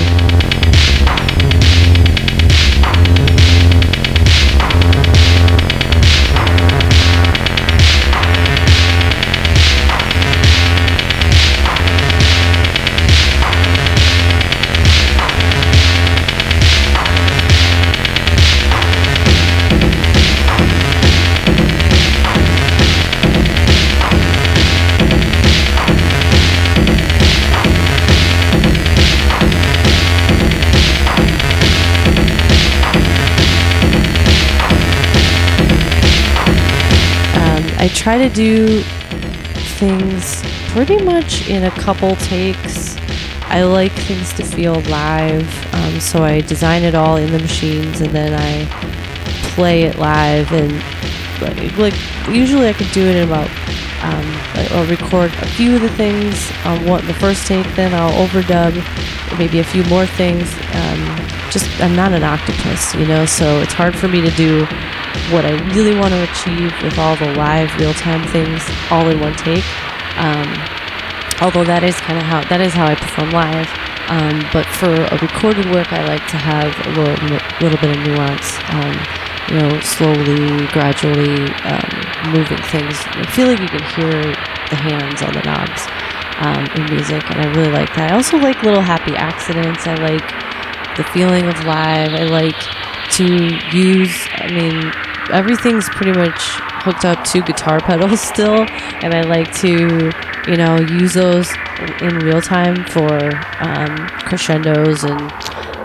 I 37.77 37.89
try 37.89 38.17
to 38.17 38.29
do 38.29 38.81
things 39.77 40.41
pretty 40.69 41.01
much 41.03 41.47
in 41.47 41.65
a 41.65 41.71
couple 41.71 42.15
takes. 42.15 42.97
I 43.43 43.63
like 43.63 43.91
things 43.91 44.33
to 44.33 44.43
feel 44.43 44.81
live, 44.81 45.73
um, 45.75 45.99
so 45.99 46.23
I 46.23 46.41
design 46.41 46.83
it 46.83 46.95
all 46.95 47.17
in 47.17 47.31
the 47.31 47.39
machines 47.39 48.01
and 48.01 48.11
then 48.11 48.33
I 48.33 48.65
play 49.53 49.83
it 49.83 49.97
live. 49.97 50.51
And 50.51 50.73
like, 51.77 51.93
usually 52.29 52.67
I 52.67 52.73
could 52.73 52.91
do 52.91 53.05
it 53.05 53.15
in 53.15 53.27
about 53.27 53.49
um, 54.01 54.25
I'll 54.71 54.85
record 54.85 55.31
a 55.41 55.47
few 55.47 55.75
of 55.75 55.81
the 55.81 55.89
things 55.89 56.51
on 56.65 56.85
what 56.85 57.05
the 57.05 57.13
first 57.13 57.47
take, 57.47 57.65
then 57.75 57.93
I'll 57.93 58.27
overdub 58.27 58.73
maybe 59.37 59.59
a 59.59 59.63
few 59.63 59.83
more 59.85 60.05
things. 60.05 60.51
Um, 60.73 61.27
just 61.51 61.81
I'm 61.81 61.95
not 61.95 62.13
an 62.13 62.23
octopus, 62.23 62.93
you 62.95 63.07
know, 63.07 63.25
so 63.25 63.59
it's 63.61 63.73
hard 63.73 63.95
for 63.95 64.07
me 64.07 64.21
to 64.21 64.31
do 64.31 64.67
what 65.31 65.45
I 65.45 65.53
really 65.75 65.95
want 65.95 66.13
to 66.13 66.23
achieve 66.23 66.71
with 66.83 66.97
all 66.97 67.15
the 67.15 67.33
live 67.35 67.75
real 67.77 67.93
time 67.93 68.25
things 68.27 68.61
all 68.91 69.07
in 69.09 69.19
one 69.19 69.35
take. 69.35 69.65
Um, 70.17 70.47
although 71.41 71.65
that 71.65 71.83
is 71.83 71.95
kind 72.01 72.17
of 72.17 72.25
how 72.25 72.43
that 72.49 72.61
is 72.61 72.73
how 72.73 72.87
I 72.87 72.95
perform 72.95 73.31
live. 73.31 73.67
Um, 74.07 74.39
but 74.55 74.65
for 74.65 74.87
a 74.87 75.17
recorded 75.19 75.67
work, 75.69 75.91
I 75.91 76.07
like 76.07 76.25
to 76.31 76.37
have 76.37 76.71
a 76.87 76.91
little 76.95 77.17
little 77.59 77.79
bit 77.79 77.91
of 77.91 77.99
nuance. 78.07 78.55
Um, 78.71 78.95
you 79.51 79.59
know, 79.59 79.79
slowly, 79.79 80.67
gradually 80.75 81.47
um, 81.63 81.91
moving 82.35 82.61
things. 82.67 82.95
I 83.15 83.25
feel 83.31 83.47
like 83.47 83.59
you 83.59 83.67
can 83.67 83.83
hear 83.95 84.35
the 84.69 84.75
hands 84.75 85.21
on 85.23 85.31
the 85.31 85.43
knobs 85.43 85.87
um, 86.43 86.67
in 86.75 86.93
music, 86.93 87.23
and 87.31 87.39
I 87.39 87.47
really 87.55 87.71
like 87.71 87.93
that. 87.95 88.11
I 88.11 88.15
also 88.15 88.37
like 88.37 88.61
little 88.63 88.81
happy 88.81 89.15
accidents. 89.15 89.87
I 89.87 89.95
like 89.95 90.27
the 90.97 91.03
feeling 91.05 91.47
of 91.47 91.63
live. 91.63 92.11
I 92.11 92.23
like 92.23 92.59
to 93.15 93.25
use. 93.71 94.27
I 94.35 94.51
mean, 94.51 94.91
everything's 95.31 95.87
pretty 95.89 96.17
much 96.17 96.39
hooked 96.83 97.05
up 97.05 97.23
to 97.25 97.41
guitar 97.41 97.79
pedals 97.81 98.21
still, 98.21 98.65
and 99.03 99.13
I 99.13 99.21
like 99.21 99.53
to, 99.57 100.11
you 100.47 100.57
know, 100.57 100.79
use 100.79 101.13
those 101.13 101.49
in 102.01 102.19
real 102.19 102.41
time 102.41 102.85
for 102.85 103.35
um, 103.59 104.07
crescendos 104.25 105.03
and 105.03 105.31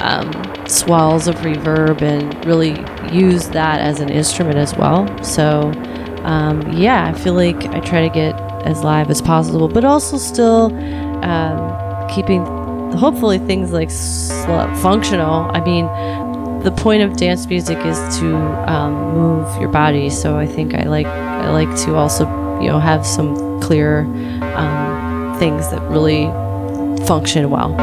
um, 0.02 0.66
swells 0.66 1.28
of 1.28 1.36
reverb, 1.36 2.02
and 2.02 2.44
really 2.44 2.72
use 3.14 3.48
that 3.50 3.80
as 3.80 4.00
an 4.00 4.08
instrument 4.08 4.56
as 4.56 4.74
well. 4.76 5.06
So, 5.22 5.72
um, 6.24 6.72
yeah, 6.72 7.06
I 7.06 7.12
feel 7.18 7.34
like 7.34 7.64
I 7.66 7.80
try 7.80 8.06
to 8.06 8.12
get 8.12 8.34
as 8.66 8.82
live 8.82 9.10
as 9.10 9.20
possible, 9.20 9.68
but 9.68 9.84
also 9.84 10.16
still 10.16 10.74
um, 11.24 12.08
keeping 12.08 12.44
hopefully 12.96 13.38
things 13.38 13.72
like 13.72 13.90
sl- 13.90 14.72
functional. 14.82 15.50
I 15.52 15.60
mean, 15.64 15.86
the 16.62 16.70
point 16.70 17.02
of 17.02 17.16
dance 17.16 17.46
music 17.46 17.78
is 17.78 17.98
to 18.18 18.36
um, 18.70 18.94
move 19.14 19.60
your 19.60 19.68
body. 19.68 20.10
So 20.10 20.36
I 20.38 20.46
think 20.46 20.74
I 20.74 20.84
like 20.84 21.06
I 21.06 21.50
like 21.50 21.74
to 21.84 21.96
also 21.96 22.24
you 22.60 22.68
know 22.68 22.78
have 22.78 23.04
some 23.04 23.60
clear 23.60 24.00
um, 24.54 25.38
things 25.38 25.68
that 25.70 25.82
really 25.90 26.26
function 27.06 27.50
well. 27.50 27.74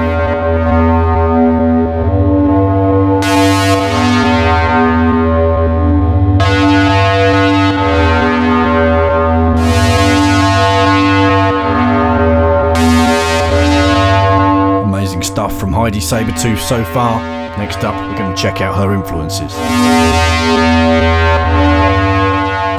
Amazing 14.86 15.24
stuff 15.24 15.60
from 15.60 15.74
Heidi 15.74 16.00
Sabertooth 16.00 16.60
so 16.60 16.84
far. 16.86 17.39
Next 17.60 17.84
up, 17.84 17.94
we're 17.94 18.18
going 18.18 18.34
to 18.34 18.42
check 18.42 18.62
out 18.62 18.78
her 18.78 18.94
influences. 18.94 19.52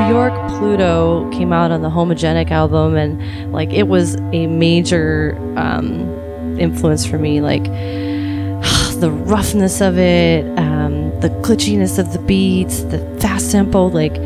Bjork 0.08 0.32
Pluto 0.52 1.30
came 1.32 1.52
out 1.52 1.70
on 1.70 1.82
the 1.82 1.90
Homogenic 1.90 2.50
album, 2.50 2.96
and 2.96 3.52
like 3.52 3.70
it 3.74 3.88
was 3.88 4.16
a 4.32 4.46
major 4.46 5.36
um, 5.58 6.58
influence 6.58 7.04
for 7.04 7.18
me. 7.18 7.42
Like 7.42 7.64
the 9.00 9.10
roughness 9.10 9.82
of 9.82 9.98
it, 9.98 10.46
um, 10.58 11.10
the 11.20 11.28
glitchiness 11.28 11.98
of 11.98 12.14
the 12.14 12.18
beats, 12.18 12.80
the 12.84 13.00
fast 13.20 13.52
tempo, 13.52 13.88
like 13.88 14.16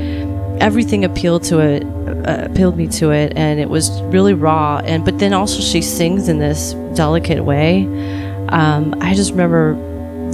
everything 0.62 1.04
appealed 1.04 1.42
to 1.44 1.58
it, 1.58 1.82
uh, 2.28 2.44
appealed 2.48 2.76
me 2.76 2.86
to 2.86 3.10
it, 3.10 3.32
and 3.34 3.58
it 3.58 3.68
was 3.68 4.00
really 4.02 4.34
raw. 4.34 4.80
And 4.84 5.04
but 5.04 5.18
then 5.18 5.32
also 5.32 5.60
she 5.60 5.82
sings 5.82 6.28
in 6.28 6.38
this 6.38 6.74
delicate 6.94 7.44
way. 7.44 7.86
Um, 8.50 8.94
I 9.00 9.14
just 9.14 9.32
remember 9.32 9.74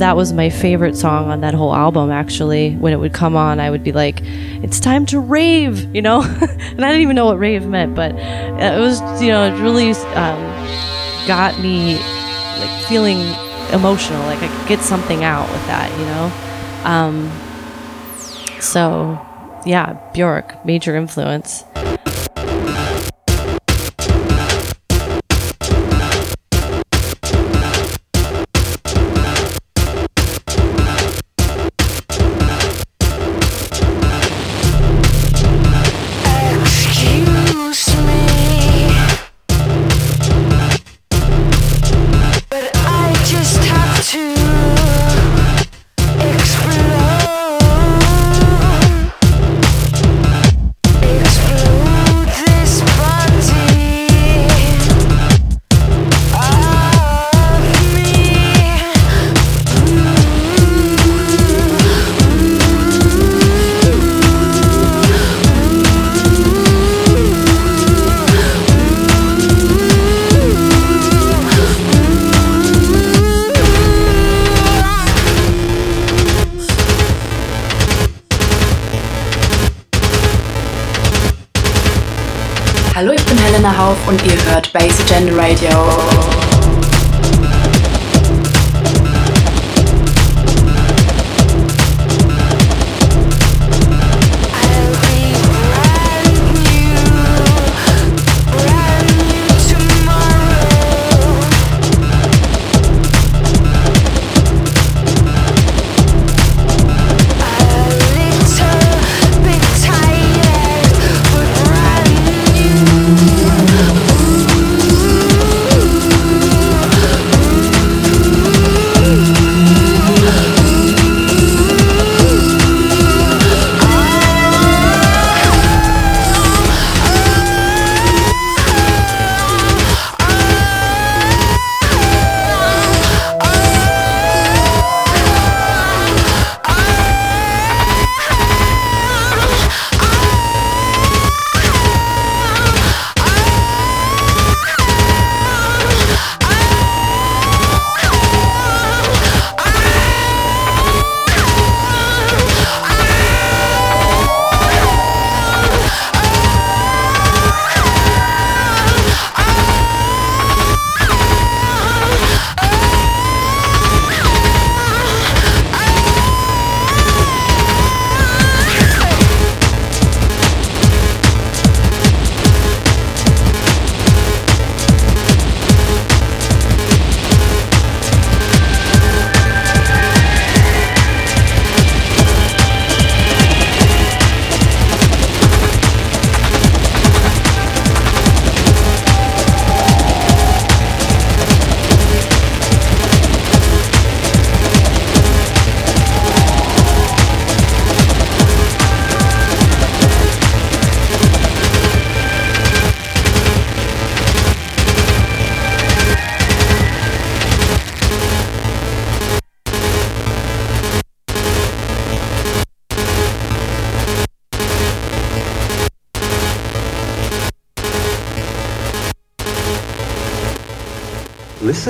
that 0.01 0.17
was 0.17 0.33
my 0.33 0.51
favorite 0.51 0.97
song 0.97 1.31
on 1.31 1.41
that 1.43 1.55
whole 1.55 1.75
album 1.75 2.11
actually. 2.11 2.75
When 2.77 2.93
it 2.93 2.97
would 2.97 3.13
come 3.13 3.37
on 3.37 3.61
i 3.61 3.71
would 3.71 3.85
be 3.85 3.93
like 3.93 4.21
it's 4.23 4.81
time 4.81 5.07
to 5.07 5.21
rave 5.21 5.95
you 5.95 6.03
know? 6.03 6.23
And 6.71 6.85
i 6.85 6.89
didn't 6.89 7.03
even 7.03 7.17
know 7.17 7.27
what 7.27 7.39
rave 7.39 7.67
meant 7.67 7.95
but 7.95 8.15
it 8.15 8.81
was 8.81 9.01
you 9.23 9.29
know 9.29 9.45
it 9.47 9.61
really 9.61 9.91
um, 9.91 10.41
got 11.27 11.59
me 11.61 11.97
like 11.97 12.85
feeling 12.89 13.19
emotional 13.73 14.21
like 14.27 14.43
i 14.43 14.49
could 14.49 14.69
get 14.69 14.81
something 14.81 15.23
out 15.23 15.49
with 15.51 15.65
that 15.67 15.91
you 15.99 16.07
know? 16.07 16.33
Um, 16.85 17.31
so 18.61 19.19
yeah 19.67 19.93
bjork 20.15 20.65
major 20.65 20.97
influence 20.97 21.65
Agenda 85.11 85.35
Radio. 85.35 86.20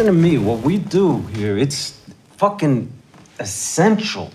Listen 0.01 0.15
to 0.15 0.21
me. 0.29 0.39
What 0.39 0.61
we 0.61 0.79
do 0.79 1.19
here, 1.37 1.59
it's 1.59 2.01
fucking 2.39 2.91
essential. 3.39 4.31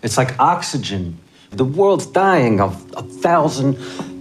It's 0.00 0.16
like 0.16 0.38
oxygen. 0.38 1.18
The 1.50 1.64
world's 1.64 2.06
dying 2.06 2.60
of 2.60 2.88
a 2.96 3.02
thousand 3.02 3.76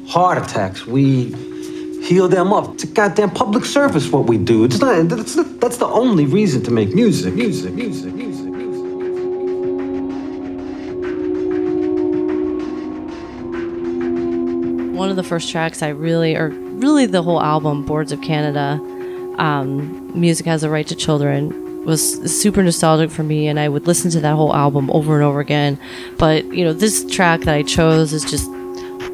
heart 0.08 0.40
attacks. 0.40 0.88
We 0.88 1.34
heal 2.04 2.28
them 2.28 2.52
up. 2.52 2.74
It's 2.74 2.84
a 2.86 2.88
goddamn 2.88 3.30
public 3.30 3.66
service 3.66 4.12
what 4.12 4.26
we 4.26 4.40
do. 4.40 4.64
It's 4.64 4.80
not, 4.80 5.08
that's, 5.08 5.36
that's 5.60 5.78
the 5.78 5.86
only 5.86 6.26
reason 6.26 6.64
to 6.64 6.72
make 6.72 6.96
music. 6.96 7.36
Music, 7.36 7.74
music, 7.76 8.16
music. 8.16 8.48
Music. 8.52 8.88
One 14.98 15.12
of 15.12 15.16
the 15.16 15.24
first 15.24 15.52
tracks 15.52 15.84
I 15.84 15.90
really, 15.90 16.36
or 16.36 16.50
really 16.50 17.06
the 17.06 17.22
whole 17.22 17.40
album, 17.40 17.86
Boards 17.86 18.12
of 18.12 18.20
Canada, 18.22 18.82
um, 19.38 20.07
Music 20.20 20.46
Has 20.46 20.64
a 20.64 20.70
Right 20.70 20.88
to 20.88 20.96
Children 20.96 21.86
was 21.86 22.20
super 22.30 22.62
nostalgic 22.62 23.10
for 23.10 23.24
me 23.24 23.48
and 23.48 23.60
I 23.60 23.70
would 23.70 23.88
listen 23.88 24.12
to 24.12 24.20
that 24.20 24.36
whole 24.36 24.54
album 24.54 24.92
over 24.92 25.16
and 25.16 25.24
over 25.24 25.40
again. 25.40 25.80
But, 26.18 26.44
you 26.46 26.66
know, 26.66 26.74
this 26.74 27.06
track 27.10 27.42
that 27.42 27.56
I 27.56 27.64
chose 27.64 28.12
is 28.12 28.26
just 28.26 28.50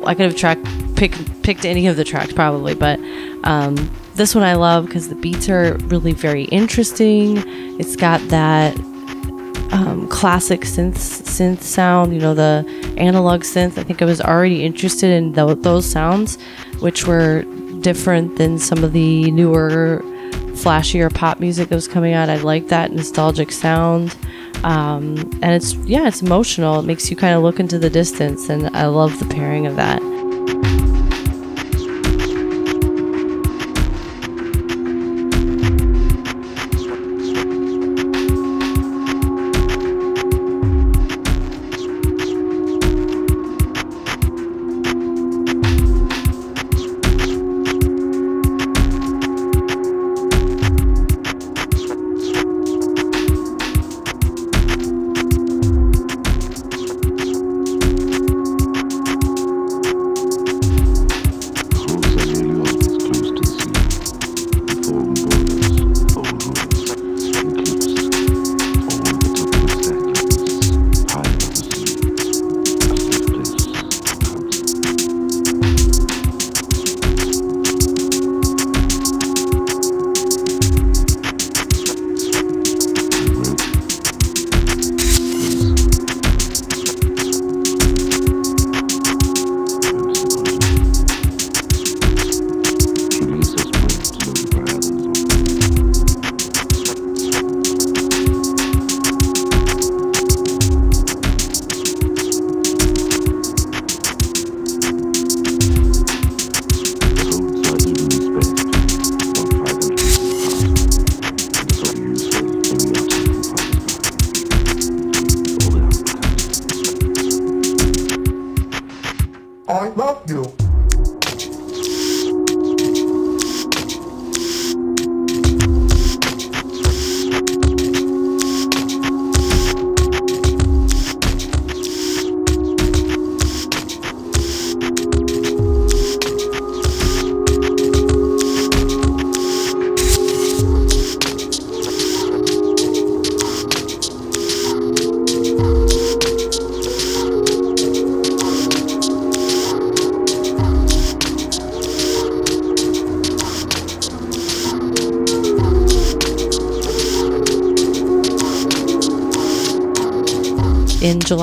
I 0.06 0.16
could 0.16 0.26
have 0.26 0.36
track 0.36 0.58
pick, 0.96 1.14
picked 1.44 1.66
any 1.66 1.88
of 1.88 1.96
the 1.96 2.04
tracks 2.04 2.34
probably, 2.34 2.74
but 2.74 3.00
um, 3.44 3.76
this 4.16 4.36
one 4.36 4.44
I 4.44 4.56
love 4.56 4.86
because 4.86 5.10
the 5.10 5.16
beats 5.16 5.50
are 5.50 5.78
really 5.86 6.14
very 6.14 6.46
interesting. 6.46 7.44
It's 7.80 7.96
got 7.96 8.20
that 8.30 8.76
um, 9.72 10.08
classic 10.10 10.62
synth 10.62 10.96
synth 10.96 11.62
sound, 11.62 12.14
you 12.14 12.20
know, 12.20 12.34
the 12.34 12.66
analog 12.98 13.42
synth. 13.42 13.78
I 13.78 13.84
think 13.84 14.02
I 14.02 14.06
was 14.06 14.22
already 14.22 14.64
interested 14.64 15.10
in 15.10 15.34
th- 15.34 15.60
those 15.60 15.86
sounds, 15.86 16.42
which 16.80 17.08
were 17.08 17.44
different 17.82 18.38
than 18.38 18.60
some 18.60 18.84
of 18.84 18.94
the 18.94 19.32
newer 19.32 20.04
flashier 20.64 21.14
pop 21.14 21.40
music 21.40 21.70
that 21.70 21.76
was 21.76 21.88
coming 21.88 22.14
out. 22.14 22.30
I 22.30 22.38
like 22.38 22.68
that 22.68 22.92
nostalgic 22.92 23.52
sound. 23.52 24.16
Um, 24.64 25.18
and 25.42 25.52
it's, 25.52 25.74
yeah, 25.74 26.08
it's 26.08 26.22
emotional. 26.22 26.80
It 26.80 26.86
makes 26.86 27.10
you 27.10 27.18
kind 27.18 27.36
of 27.36 27.44
look 27.44 27.60
into 27.60 27.80
the 27.80 27.90
distance. 27.90 28.50
And 28.50 28.76
I 28.76 28.86
love 28.86 29.20
the 29.20 29.26
pairing 29.26 29.68
of 29.68 29.76
that. 29.78 30.02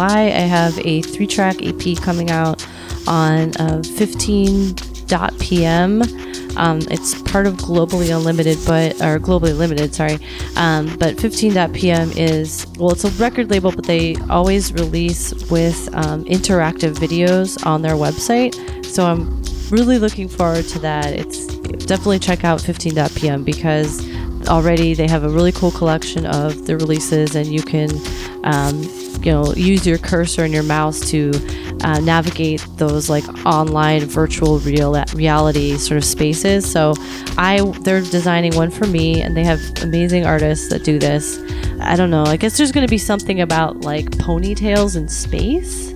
July, 0.01 0.29
I 0.29 0.49
have 0.49 0.79
a 0.79 1.03
three 1.03 1.27
track 1.27 1.57
EP 1.61 1.95
coming 1.99 2.31
out 2.31 2.67
on 3.07 3.51
uh, 3.57 3.83
15.pm. 3.85 6.01
Um, 6.57 6.79
it's 6.91 7.21
part 7.31 7.47
of 7.47 7.59
Globally 7.59 8.17
Unlimited, 8.17 8.57
but 8.67 8.95
or 9.03 9.19
Globally 9.19 9.55
Limited, 9.55 9.95
sorry. 9.95 10.19
Um, 10.57 10.97
but 10.97 11.17
15.pm 11.17 12.13
is 12.13 12.67
well, 12.79 12.93
it's 12.93 13.05
a 13.05 13.11
record 13.23 13.51
label, 13.51 13.73
but 13.73 13.85
they 13.85 14.17
always 14.31 14.73
release 14.73 15.35
with 15.51 15.95
um, 15.95 16.25
interactive 16.25 16.95
videos 16.95 17.63
on 17.67 17.83
their 17.83 17.97
website. 17.97 18.55
So 18.87 19.05
I'm 19.05 19.43
really 19.69 19.99
looking 19.99 20.29
forward 20.29 20.65
to 20.69 20.79
that. 20.79 21.13
It's 21.13 21.45
definitely 21.85 22.21
check 22.21 22.43
out 22.43 22.61
15.pm 22.61 23.45
because 23.45 24.01
already 24.49 24.95
they 24.95 25.09
have 25.09 25.25
a 25.25 25.29
really 25.29 25.53
cool 25.53 25.73
collection 25.73 26.25
of 26.25 26.67
the 26.67 26.79
releases, 26.79 27.37
and 27.37 27.49
you 27.49 27.63
can 27.63 27.91
um, 28.45 28.83
you 29.25 29.33
know 29.33 29.53
use 29.55 29.87
your 29.87 29.99
cursor 29.99 30.45
and 30.45 30.53
your 30.53 30.63
mouse 30.63 31.01
to 31.11 31.33
uh, 31.83 32.01
navigate 32.01 32.65
those 32.77 33.09
like 33.09 33.27
online 33.47 34.05
virtual 34.05 34.59
real 34.61 34.93
reality 35.15 35.77
sort 35.77 35.99
of 35.99 36.05
spaces. 36.05 36.71
So 36.71 36.95
i 37.39 37.61
they're 37.83 38.01
designing 38.01 38.55
one 38.55 38.71
for 38.71 38.87
me 38.87 39.23
and 39.23 39.37
they 39.37 39.45
have 39.45 39.61
amazing 39.83 40.27
artists 40.27 40.69
that 40.71 40.85
do 40.85 40.99
this. 40.99 41.39
I 41.81 41.97
don't 41.97 42.11
know 42.11 42.25
i 42.25 42.37
guess 42.37 42.59
there's 42.59 42.73
going 42.73 42.87
to 42.87 42.91
be 42.91 42.99
something 42.99 43.41
about 43.41 43.83
like 43.83 44.07
ponytails 44.13 44.97
in 44.97 45.09
space. 45.09 45.95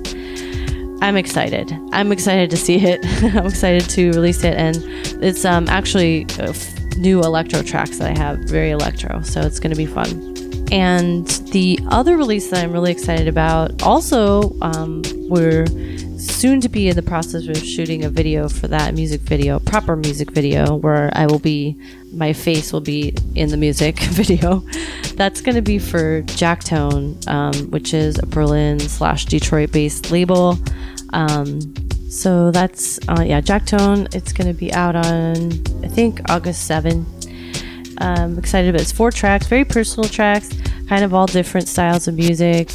I'm 1.03 1.17
excited. 1.17 1.71
I'm 1.93 2.13
excited 2.13 2.49
to 2.51 2.57
see 2.57 2.77
it. 2.77 3.05
I'm 3.37 3.47
excited 3.47 3.91
to 3.91 4.11
release 4.13 4.43
it 4.43 4.55
and 4.55 4.77
it's 5.23 5.45
um, 5.45 5.69
actually 5.69 6.27
uh, 6.39 6.55
new 6.97 7.21
electro 7.21 7.63
tracks 7.63 7.99
that 7.99 8.11
i 8.11 8.17
have 8.17 8.39
very 8.41 8.71
electro 8.71 9.21
so 9.23 9.41
it's 9.41 9.59
going 9.59 9.71
to 9.71 9.77
be 9.77 9.87
fun 9.87 10.34
and 10.75 11.29
the 11.53 11.79
other 11.93 12.17
release 12.17 12.51
that 12.51 12.65
I'm 12.65 12.73
really 12.73 12.91
excited 12.91 13.29
about, 13.29 13.81
also, 13.85 14.59
um, 14.61 15.03
we're 15.29 15.67
soon 16.19 16.61
to 16.63 16.69
be 16.69 16.89
in 16.89 16.97
the 16.97 17.03
process 17.03 17.47
of 17.47 17.57
shooting 17.59 18.05
a 18.05 18.11
video 18.11 18.49
for 18.49 18.67
that 18.67 18.93
music 18.93 19.21
video, 19.21 19.61
proper 19.61 19.95
music 19.95 20.33
video, 20.33 20.75
where 20.75 21.13
I 21.15 21.27
will 21.27 21.39
be, 21.39 21.81
my 22.13 22.33
face 22.33 22.73
will 22.73 22.81
be 22.81 23.15
in 23.37 23.51
the 23.51 23.57
music 23.57 24.01
video. 24.01 24.65
That's 25.15 25.41
going 25.41 25.55
to 25.55 25.63
be 25.63 25.79
for 25.79 26.23
Jacktone, 26.23 27.25
um, 27.29 27.71
which 27.71 27.95
is 27.95 28.19
a 28.19 28.27
Berlin 28.27 28.81
slash 28.81 29.27
Detroit 29.27 29.71
based 29.71 30.11
label. 30.11 30.59
Um, 31.13 31.61
so 32.11 32.51
that's, 32.51 32.99
uh, 33.09 33.23
yeah, 33.25 33.41
Jacktone. 33.41 34.13
It's 34.13 34.33
going 34.33 34.49
to 34.49 34.59
be 34.59 34.73
out 34.73 34.97
on, 34.97 35.53
I 35.85 35.89
think, 35.89 36.21
August 36.29 36.69
7th. 36.69 37.24
I'm 37.99 38.39
excited 38.39 38.71
about 38.71 38.81
it. 38.81 38.83
It's 38.83 38.93
four 38.93 39.11
tracks, 39.11 39.47
very 39.47 39.65
personal 39.65 40.09
tracks, 40.09 40.51
kind 40.89 41.05
of 41.05 41.15
all 41.15 41.27
different 41.27 41.69
styles 41.69 42.09
of 42.09 42.15
music 42.15 42.71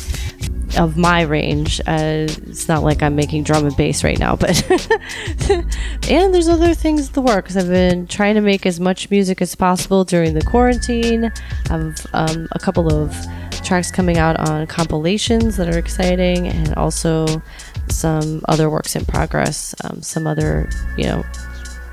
of 0.77 0.97
my 0.97 1.21
range. 1.21 1.81
Uh, 1.81 2.27
it's 2.27 2.67
not 2.67 2.83
like 2.83 3.01
I'm 3.01 3.15
making 3.15 3.43
drum 3.43 3.65
and 3.65 3.75
bass 3.75 4.03
right 4.03 4.19
now, 4.19 4.35
but 4.35 4.63
and 6.09 6.33
there's 6.33 6.47
other 6.47 6.73
things 6.73 7.07
in 7.07 7.13
the 7.13 7.21
works. 7.21 7.55
I've 7.55 7.67
been 7.67 8.07
trying 8.07 8.35
to 8.35 8.41
make 8.41 8.65
as 8.65 8.79
much 8.79 9.09
music 9.09 9.41
as 9.41 9.55
possible 9.55 10.03
during 10.03 10.33
the 10.33 10.41
quarantine. 10.41 11.31
I 11.69 11.73
have 11.73 12.05
um, 12.13 12.47
a 12.51 12.59
couple 12.59 12.93
of 12.93 13.15
tracks 13.63 13.91
coming 13.91 14.17
out 14.17 14.37
on 14.49 14.67
compilations 14.67 15.57
that 15.57 15.73
are 15.73 15.77
exciting, 15.77 16.47
and 16.47 16.73
also 16.75 17.41
some 17.89 18.41
other 18.47 18.69
works 18.69 18.95
in 18.95 19.05
progress. 19.05 19.75
Um, 19.83 20.01
some 20.01 20.27
other, 20.27 20.69
you 20.97 21.05
know, 21.05 21.25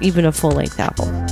even 0.00 0.26
a 0.26 0.32
full 0.32 0.52
length 0.52 0.78
album. 0.78 1.26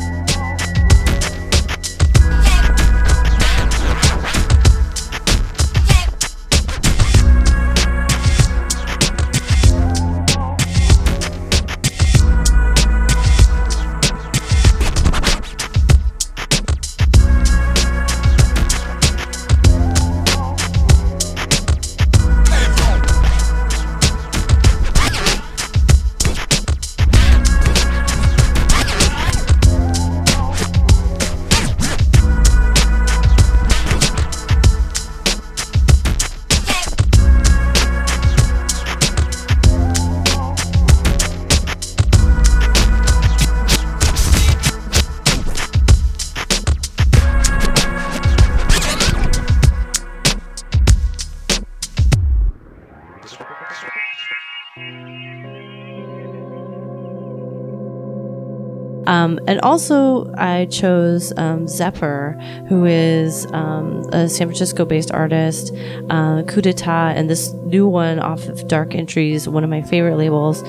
Um, 59.24 59.40
and 59.46 59.58
also, 59.62 60.30
I 60.36 60.66
chose 60.66 61.32
um, 61.38 61.66
Zephyr, 61.66 62.38
who 62.68 62.84
is 62.84 63.46
um, 63.52 64.02
a 64.12 64.28
San 64.28 64.48
Francisco 64.48 64.84
based 64.84 65.10
artist, 65.12 65.74
uh, 66.10 66.42
Coup 66.42 66.60
d'etat, 66.60 67.14
and 67.16 67.30
this 67.30 67.52
new 67.64 67.86
one 67.86 68.18
off 68.18 68.46
of 68.46 68.68
Dark 68.68 68.94
Entries, 68.94 69.48
one 69.48 69.64
of 69.64 69.70
my 69.70 69.80
favorite 69.80 70.16
labels. 70.16 70.62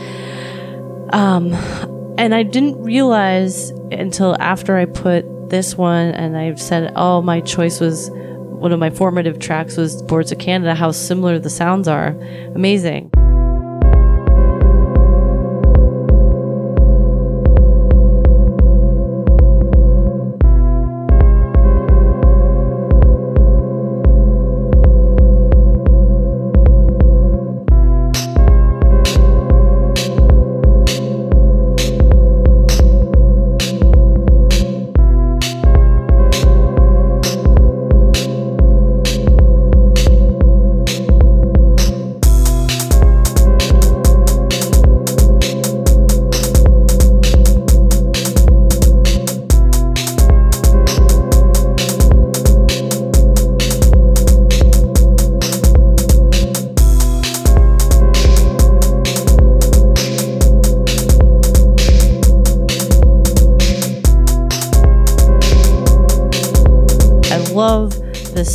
Um, 1.09 1.53
and 2.17 2.33
I 2.33 2.43
didn't 2.43 2.81
realize 2.81 3.71
until 3.91 4.37
after 4.39 4.77
I 4.77 4.85
put 4.85 5.49
this 5.49 5.77
one 5.77 6.11
and 6.11 6.37
I 6.37 6.55
said, 6.55 6.93
oh, 6.95 7.21
my 7.21 7.41
choice 7.41 7.81
was 7.81 8.09
one 8.11 8.71
of 8.71 8.79
my 8.79 8.89
formative 8.89 9.37
tracks 9.37 9.75
was 9.75 10.01
Boards 10.03 10.31
of 10.31 10.39
Canada, 10.39 10.75
how 10.75 10.91
similar 10.91 11.39
the 11.39 11.49
sounds 11.49 11.89
are. 11.89 12.09
Amazing. 12.55 13.11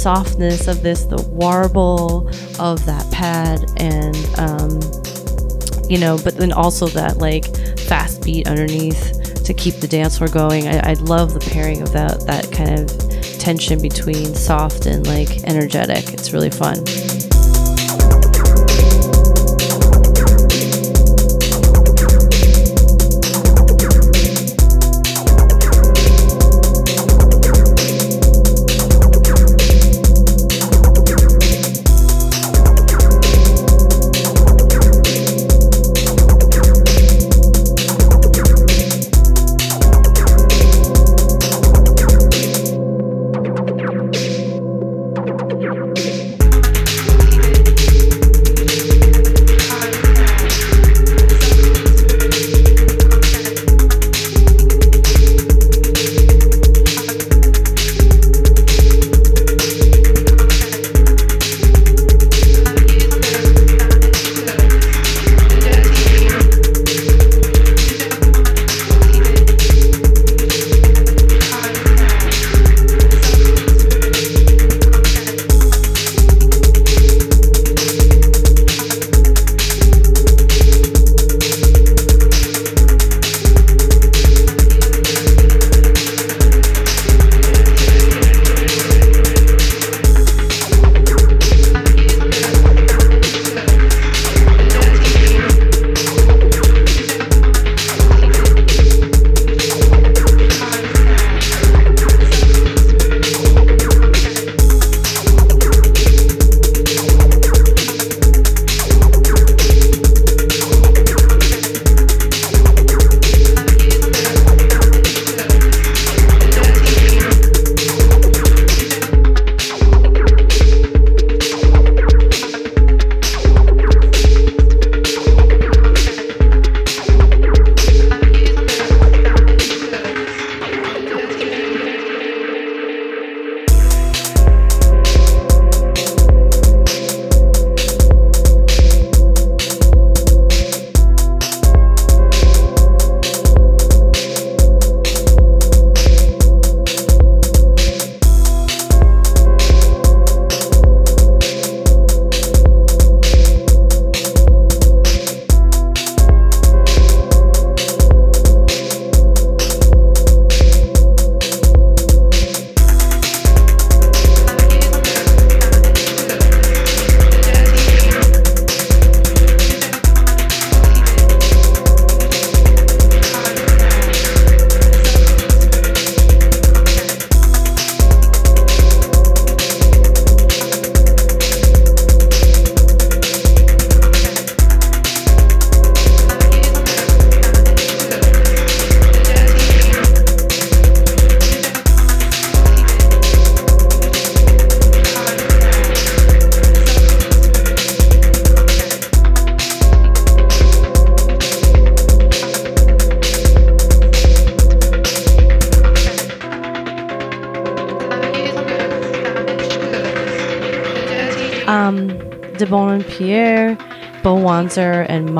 Softness 0.00 0.68
of 0.68 0.82
this, 0.82 1.04
the 1.04 1.20
warble 1.30 2.28
of 2.58 2.84
that 2.86 3.06
pad, 3.12 3.64
and 3.76 4.16
um, 4.38 4.80
you 5.90 5.98
know, 5.98 6.18
but 6.22 6.36
then 6.36 6.52
also 6.52 6.86
that 6.88 7.18
like 7.18 7.44
fast 7.80 8.22
beat 8.24 8.48
underneath 8.48 9.42
to 9.44 9.54
keep 9.54 9.74
the 9.76 9.88
dance 9.88 10.18
floor 10.18 10.28
going. 10.28 10.68
I, 10.68 10.90
I 10.90 10.92
love 10.94 11.34
the 11.34 11.40
pairing 11.40 11.82
of 11.82 11.92
that 11.92 12.26
that 12.26 12.50
kind 12.52 12.78
of 12.78 13.38
tension 13.38 13.80
between 13.80 14.34
soft 14.34 14.86
and 14.86 15.06
like 15.06 15.44
energetic. 15.44 16.12
It's 16.12 16.32
really 16.32 16.50
fun. 16.50 16.76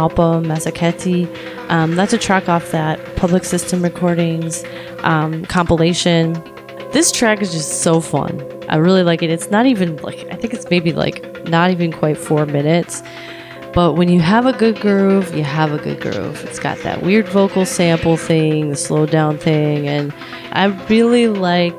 Malpa 0.01 0.43
Mazzachetti. 0.45 1.29
Um, 1.69 1.95
that's 1.95 2.13
a 2.13 2.19
track 2.19 2.49
off 2.49 2.71
that 2.71 2.99
Public 3.17 3.45
System 3.45 3.83
Recordings 3.83 4.65
um, 5.01 5.45
compilation. 5.45 6.33
This 6.93 7.13
track 7.13 7.43
is 7.43 7.53
just 7.53 7.83
so 7.83 8.01
fun. 8.01 8.41
I 8.69 8.77
really 8.77 9.03
like 9.03 9.23
it. 9.23 9.31
It's 9.31 9.51
not 9.51 9.67
even 9.67 9.97
like, 9.99 10.27
I 10.31 10.37
think 10.37 10.55
it's 10.55 10.69
maybe 10.71 10.93
like 10.93 11.49
not 11.49 11.71
even 11.71 11.93
quite 11.93 12.17
four 12.17 12.47
minutes. 12.47 13.03
But 13.73 13.93
when 13.93 14.09
you 14.09 14.21
have 14.21 14.47
a 14.47 14.53
good 14.53 14.81
groove, 14.81 15.33
you 15.35 15.45
have 15.45 15.73
a 15.73 15.79
good 15.79 16.01
groove. 16.01 16.45
It's 16.45 16.59
got 16.59 16.79
that 16.79 17.03
weird 17.03 17.29
vocal 17.29 17.65
sample 17.65 18.17
thing, 18.17 18.71
the 18.71 18.77
slow 18.77 19.07
down 19.07 19.39
thing, 19.39 19.87
and 19.87 20.13
I 20.51 20.67
really 20.89 21.29
like 21.29 21.79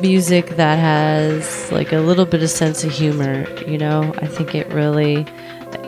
music 0.00 0.50
that 0.50 0.78
has 0.78 1.72
like 1.72 1.92
a 1.92 1.98
little 1.98 2.26
bit 2.26 2.42
of 2.42 2.50
sense 2.50 2.84
of 2.84 2.92
humor, 2.92 3.46
you 3.66 3.78
know? 3.78 4.14
I 4.18 4.26
think 4.26 4.54
it 4.54 4.68
really 4.68 5.26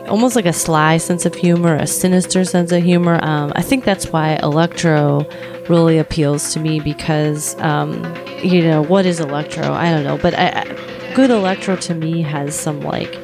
almost 0.09 0.35
like 0.35 0.45
a 0.45 0.53
sly 0.53 0.97
sense 0.97 1.25
of 1.25 1.35
humor, 1.35 1.75
a 1.75 1.87
sinister 1.87 2.43
sense 2.43 2.71
of 2.71 2.83
humor. 2.83 3.19
Um, 3.23 3.53
I 3.55 3.61
think 3.61 3.85
that's 3.85 4.11
why 4.11 4.39
electro 4.43 5.25
really 5.69 5.97
appeals 5.97 6.53
to 6.53 6.59
me 6.59 6.79
because, 6.79 7.59
um, 7.59 8.03
you 8.43 8.61
know, 8.61 8.81
what 8.81 9.05
is 9.05 9.19
electro? 9.19 9.71
I 9.71 9.91
don't 9.91 10.03
know, 10.03 10.17
but 10.17 10.33
I, 10.33 10.65
good 11.13 11.29
electro 11.29 11.75
to 11.75 11.93
me 11.93 12.21
has 12.21 12.59
some 12.59 12.81
like 12.81 13.17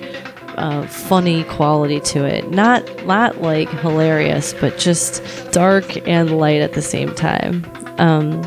uh, 0.58 0.88
funny 0.88 1.44
quality 1.46 2.00
to 2.00 2.24
it. 2.24 2.50
Not 2.52 3.06
not 3.06 3.42
like 3.42 3.70
hilarious, 3.70 4.54
but 4.54 4.78
just 4.78 5.24
dark 5.52 6.08
and 6.08 6.38
light 6.38 6.62
at 6.62 6.74
the 6.74 6.82
same 6.82 7.14
time. 7.16 7.66
Um, 7.98 8.42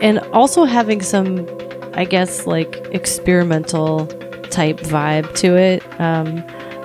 and 0.00 0.18
also 0.32 0.64
having 0.64 1.02
some, 1.02 1.46
I 1.94 2.04
guess, 2.04 2.46
like 2.46 2.76
experimental 2.92 4.06
type 4.50 4.78
vibe 4.78 5.34
to 5.36 5.56
it. 5.56 5.82
Um, 6.00 6.44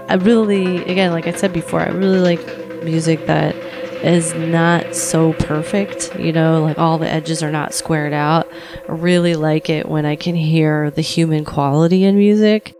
I 0.09 0.15
really, 0.15 0.77
again, 0.85 1.11
like 1.11 1.27
I 1.27 1.33
said 1.33 1.53
before, 1.53 1.81
I 1.81 1.89
really 1.89 2.19
like 2.19 2.83
music 2.83 3.27
that 3.27 3.55
is 4.03 4.33
not 4.33 4.95
so 4.95 5.33
perfect, 5.33 6.17
you 6.17 6.31
know, 6.31 6.63
like 6.63 6.79
all 6.79 6.97
the 6.97 7.07
edges 7.07 7.43
are 7.43 7.51
not 7.51 7.75
squared 7.75 8.11
out. 8.11 8.49
I 8.87 8.91
really 8.93 9.35
like 9.35 9.69
it 9.69 9.87
when 9.87 10.07
I 10.07 10.15
can 10.15 10.33
hear 10.33 10.89
the 10.89 11.01
human 11.01 11.45
quality 11.45 12.05
in 12.05 12.17
music. 12.17 12.73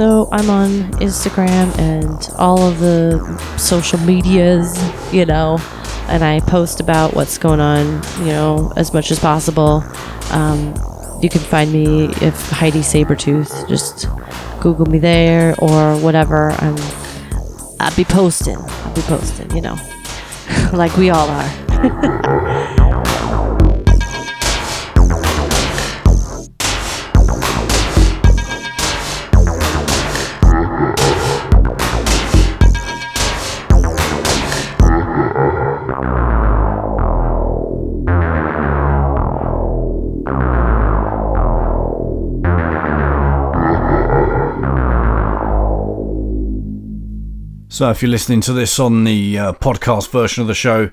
So 0.00 0.30
I'm 0.32 0.48
on 0.48 0.70
Instagram 0.92 1.78
and 1.78 2.30
all 2.38 2.62
of 2.62 2.80
the 2.80 3.20
social 3.58 3.98
medias, 3.98 4.74
you 5.12 5.26
know, 5.26 5.58
and 6.08 6.24
I 6.24 6.40
post 6.40 6.80
about 6.80 7.12
what's 7.12 7.36
going 7.36 7.60
on, 7.60 8.02
you 8.20 8.32
know, 8.32 8.72
as 8.76 8.94
much 8.94 9.10
as 9.10 9.18
possible. 9.18 9.84
Um, 10.30 10.74
you 11.20 11.28
can 11.28 11.42
find 11.42 11.70
me 11.70 12.04
if 12.22 12.48
Heidi 12.48 12.78
Sabertooth, 12.78 13.68
just 13.68 14.06
Google 14.62 14.86
me 14.86 14.98
there 14.98 15.54
or 15.58 15.98
whatever. 15.98 16.52
I'm, 16.52 16.76
I'll 17.78 17.94
be 17.94 18.04
posting. 18.04 18.56
I'll 18.56 18.94
be 18.94 19.02
posting, 19.02 19.54
you 19.54 19.60
know, 19.60 19.76
like 20.72 20.96
we 20.96 21.10
all 21.10 21.28
are. 21.28 22.26
So, 47.80 47.88
if 47.88 48.02
you're 48.02 48.10
listening 48.10 48.42
to 48.42 48.52
this 48.52 48.78
on 48.78 49.04
the 49.04 49.38
uh, 49.38 49.52
podcast 49.54 50.10
version 50.10 50.42
of 50.42 50.48
the 50.48 50.54
show, 50.54 50.90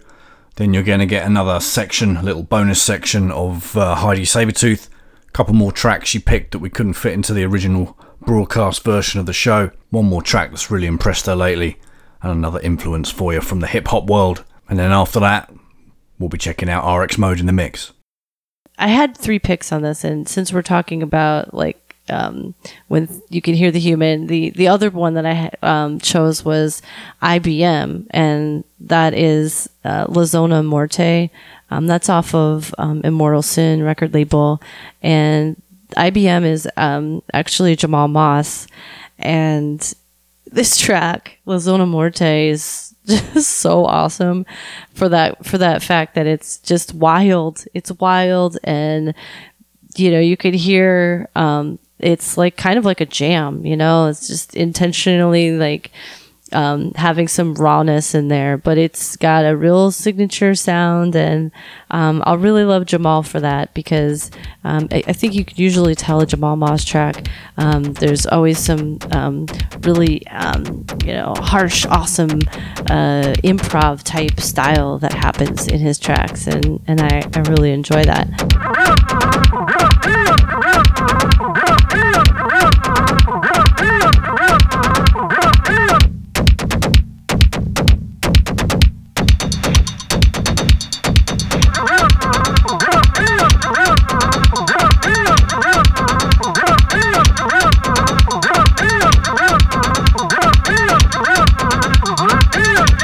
then 0.56 0.74
you're 0.74 0.84
going 0.84 1.02
to 1.02 1.06
get 1.06 1.28
another 1.28 1.60
section, 1.60 2.16
a 2.16 2.24
little 2.24 2.44
bonus 2.44 2.82
section 2.82 3.30
of 3.30 3.76
uh, 3.76 3.96
Heidi 3.96 4.22
Sabertooth. 4.22 4.88
A 5.28 5.32
couple 5.34 5.54
more 5.54 5.74
tracks 5.74 6.08
she 6.08 6.20
picked 6.20 6.52
that 6.52 6.60
we 6.60 6.70
couldn't 6.70 6.94
fit 6.94 7.12
into 7.12 7.34
the 7.34 7.44
original 7.44 8.00
broadcast 8.22 8.86
version 8.86 9.20
of 9.20 9.26
the 9.26 9.34
show. 9.34 9.72
One 9.90 10.06
more 10.06 10.22
track 10.22 10.52
that's 10.52 10.72
really 10.72 10.88
impressed 10.88 11.26
her 11.26 11.36
lately, 11.36 11.78
and 12.22 12.32
another 12.32 12.62
influence 12.62 13.12
for 13.12 13.34
you 13.34 13.42
from 13.42 13.60
the 13.60 13.68
hip 13.68 13.90
hop 13.90 14.10
world. 14.10 14.46
And 14.70 14.80
then 14.80 14.94
after 14.94 15.20
that, 15.20 15.52
we'll 16.20 16.30
be 16.30 16.38
checking 16.38 16.70
out 16.70 16.90
RX 16.90 17.18
Mode 17.18 17.42
in 17.42 17.48
the 17.48 17.52
mix. 17.52 17.92
I 18.78 18.88
had 18.88 19.18
three 19.18 19.40
picks 19.40 19.74
on 19.74 19.82
this, 19.82 20.06
and 20.06 20.26
since 20.26 20.54
we're 20.54 20.62
talking 20.62 21.04
about 21.04 21.54
like 21.54 21.77
um, 22.10 22.56
when 22.88 23.22
you 23.30 23.42
can 23.42 23.54
hear 23.54 23.72
the 23.72 23.80
human, 23.80 24.28
the 24.28 24.52
the 24.52 24.68
other 24.68 24.90
one 24.90 25.14
that 25.16 25.26
I 25.26 25.52
um, 25.62 26.00
chose 26.00 26.44
was 26.44 26.82
IBM, 27.22 28.08
and 28.12 28.64
that 28.80 29.14
is 29.14 29.70
uh, 29.84 30.06
La 30.10 30.26
Zona 30.26 30.64
Morte. 30.64 31.30
Um, 31.70 31.88
that's 31.88 32.10
off 32.10 32.34
of 32.34 32.74
um, 32.78 33.02
Immortal 33.04 33.42
Sin 33.42 33.84
record 33.84 34.14
label, 34.14 34.62
and 35.02 35.62
IBM 35.96 36.46
is 36.46 36.68
um, 36.78 37.22
actually 37.34 37.76
Jamal 37.76 38.08
Moss, 38.08 38.68
and 39.20 39.94
this 40.52 40.78
track 40.78 41.40
La 41.46 41.58
Zona 41.60 41.86
Morte 41.86 42.50
is 42.50 42.96
just 43.06 43.58
so 43.58 43.86
awesome 43.86 44.46
for 44.94 45.10
that 45.10 45.46
for 45.46 45.58
that 45.58 45.84
fact 45.84 46.16
that 46.16 46.28
it's 46.28 46.58
just 46.60 46.94
wild. 46.94 47.66
It's 47.74 47.92
wild 47.94 48.58
and 48.64 49.14
you 49.96 50.12
know, 50.12 50.20
you 50.20 50.38
could 50.38 50.54
hear 50.54 51.30
um 51.36 51.80
it's 52.00 52.38
like 52.38 52.58
kind 52.58 52.78
of 52.78 52.86
like 52.86 53.02
a 53.02 53.06
jam, 53.06 53.66
you 53.66 53.76
know, 53.76 54.08
it's 54.08 54.28
just 54.28 54.56
intentionally 54.56 55.52
like 55.58 55.92
um, 56.52 56.94
having 56.96 57.28
some 57.28 57.54
rawness 57.56 58.16
in 58.16 58.28
there, 58.28 58.58
but 58.58 58.78
it's 58.78 59.16
got 59.18 59.46
a 59.46 59.56
real 59.56 59.92
signature 59.92 60.56
sound, 60.56 61.16
and 61.16 61.52
um, 61.92 62.24
I'll 62.26 62.38
really 62.38 62.64
love 62.64 62.86
Jamal 62.86 63.24
for 63.24 63.40
that 63.40 63.74
because 63.74 64.32
um, 64.64 64.88
I, 64.92 65.04
I, 65.08 65.14
think 65.14 65.34
you 65.34 65.44
can 65.44 65.58
usually 65.58 65.96
tell 65.96 66.22
a 66.22 66.26
Jamal 66.26 66.56
Moss 66.56 66.86
track. 66.86 67.28
Um, 67.58 67.84
there's 67.84 68.26
always 68.26 68.60
some 68.60 69.00
um, 69.12 69.48
really, 69.82 70.26
um, 70.28 70.86
you 71.06 71.14
know, 71.14 71.34
harsh, 71.38 71.86
awesome 71.86 72.40
uh, 72.90 73.34
improv 73.44 74.04
type 74.04 74.40
style 74.40 75.00
that 75.00 75.14
happens 75.14 75.68
in 75.68 75.80
his 75.80 76.00
tracks, 76.00 76.48
and 76.48 76.82
and 76.88 77.02
I, 77.02 77.30
I 77.34 77.40
really 77.50 77.72
enjoy 77.72 78.04
that. 78.06 78.28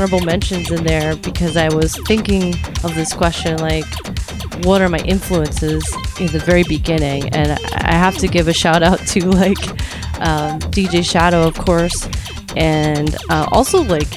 honorable 0.00 0.24
mentions 0.24 0.70
in 0.70 0.82
there 0.82 1.14
because 1.16 1.58
I 1.58 1.68
was 1.68 1.94
thinking 2.06 2.54
of 2.84 2.94
this 2.94 3.12
question 3.12 3.58
like, 3.58 3.84
what 4.64 4.80
are 4.80 4.88
my 4.88 5.00
influences 5.00 5.86
in 6.18 6.28
the 6.28 6.38
very 6.38 6.62
beginning? 6.62 7.28
And 7.34 7.58
I 7.74 7.92
have 7.92 8.16
to 8.16 8.26
give 8.26 8.48
a 8.48 8.54
shout 8.54 8.82
out 8.82 8.98
to 9.08 9.28
like 9.28 9.60
um, 10.20 10.58
DJ 10.72 11.04
Shadow, 11.04 11.46
of 11.46 11.58
course, 11.58 12.08
and 12.56 13.14
uh, 13.28 13.46
also 13.52 13.82
like 13.82 14.08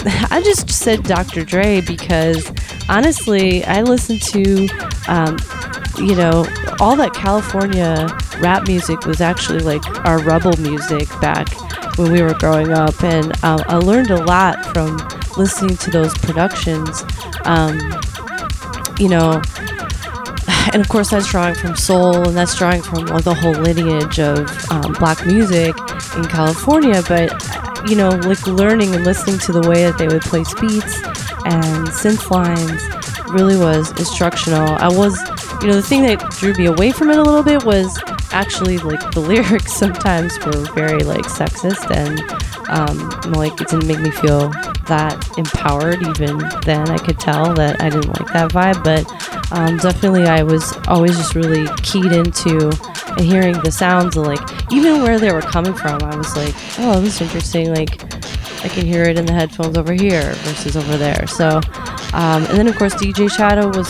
I 0.30 0.40
just 0.42 0.70
said 0.70 1.02
Dr. 1.02 1.44
Dre 1.44 1.82
because 1.82 2.50
honestly, 2.88 3.62
I 3.66 3.82
listened 3.82 4.22
to, 4.22 4.66
um, 5.08 5.36
you 5.98 6.14
know, 6.14 6.46
all 6.80 6.96
that 6.96 7.12
California 7.12 8.08
rap 8.40 8.66
music 8.66 9.04
was 9.04 9.20
actually 9.20 9.60
like 9.60 9.84
our 10.06 10.22
rebel 10.22 10.56
music 10.56 11.06
back 11.20 11.48
when 11.98 12.12
we 12.12 12.22
were 12.22 12.34
growing 12.34 12.70
up, 12.70 13.02
and 13.02 13.32
um, 13.44 13.60
I 13.66 13.76
learned 13.76 14.10
a 14.10 14.24
lot 14.24 14.64
from 14.66 14.98
listening 15.38 15.76
to 15.78 15.90
those 15.90 16.16
productions. 16.18 17.04
Um, 17.44 17.78
you 18.98 19.08
know, 19.08 19.40
and 20.72 20.82
of 20.82 20.88
course 20.88 21.10
that's 21.10 21.30
drawing 21.30 21.54
from 21.54 21.76
soul 21.76 22.28
and 22.28 22.36
that's 22.36 22.56
drawing 22.56 22.82
from 22.82 23.06
like 23.06 23.24
the 23.24 23.34
whole 23.34 23.52
lineage 23.52 24.18
of 24.18 24.48
um, 24.70 24.92
black 24.94 25.24
music 25.26 25.74
in 26.16 26.24
california 26.24 27.02
but 27.08 27.30
you 27.88 27.96
know 27.96 28.10
like 28.10 28.46
learning 28.46 28.94
and 28.94 29.04
listening 29.04 29.38
to 29.38 29.52
the 29.52 29.66
way 29.68 29.84
that 29.84 29.96
they 29.98 30.06
would 30.06 30.22
place 30.22 30.52
beats 30.60 30.96
and 31.46 31.88
synth 31.88 32.30
lines 32.30 32.82
really 33.32 33.56
was 33.56 33.90
instructional 33.98 34.68
i 34.78 34.88
was 34.88 35.16
you 35.62 35.68
know 35.68 35.74
the 35.74 35.82
thing 35.82 36.02
that 36.02 36.18
drew 36.32 36.52
me 36.54 36.66
away 36.66 36.92
from 36.92 37.10
it 37.10 37.18
a 37.18 37.22
little 37.22 37.42
bit 37.42 37.64
was 37.64 37.98
actually 38.32 38.78
like 38.78 39.10
the 39.12 39.20
lyrics 39.32 39.72
sometimes 39.72 40.38
were 40.44 40.64
very 40.74 41.00
like 41.00 41.24
sexist 41.24 41.90
and 41.94 42.18
um, 42.68 43.10
like 43.32 43.60
it 43.60 43.68
didn't 43.68 43.86
make 43.86 44.00
me 44.00 44.10
feel 44.10 44.50
that 44.88 45.22
empowered 45.36 46.02
even 46.02 46.38
then. 46.64 46.88
I 46.90 46.98
could 46.98 47.18
tell 47.18 47.54
that 47.54 47.80
i 47.80 47.90
didn't 47.90 48.08
like 48.18 48.32
that 48.32 48.50
vibe 48.50 48.82
but 48.84 49.04
um, 49.52 49.76
definitely 49.78 50.24
i 50.24 50.42
was 50.42 50.72
always 50.88 51.16
just 51.16 51.34
really 51.34 51.66
keyed 51.82 52.12
into 52.12 52.70
and 53.16 53.20
hearing 53.20 53.58
the 53.62 53.72
sounds 53.72 54.16
of 54.16 54.26
like 54.26 54.40
even 54.72 55.02
where 55.02 55.18
they 55.18 55.32
were 55.32 55.40
coming 55.40 55.74
from 55.74 56.02
i 56.02 56.16
was 56.16 56.36
like 56.36 56.54
oh 56.78 57.00
this 57.00 57.16
is 57.16 57.20
interesting. 57.22 57.74
Like 57.74 58.02
i 58.64 58.68
can 58.68 58.86
hear 58.86 59.04
it 59.04 59.18
in 59.18 59.26
the 59.26 59.32
headphones 59.32 59.76
over 59.76 59.92
here 59.92 60.32
versus 60.34 60.76
over 60.76 60.96
there. 60.96 61.26
So 61.26 61.60
um, 62.14 62.44
and 62.46 62.58
then 62.58 62.68
of 62.68 62.76
course 62.76 62.94
dj 62.94 63.30
shadow 63.30 63.68
was 63.68 63.88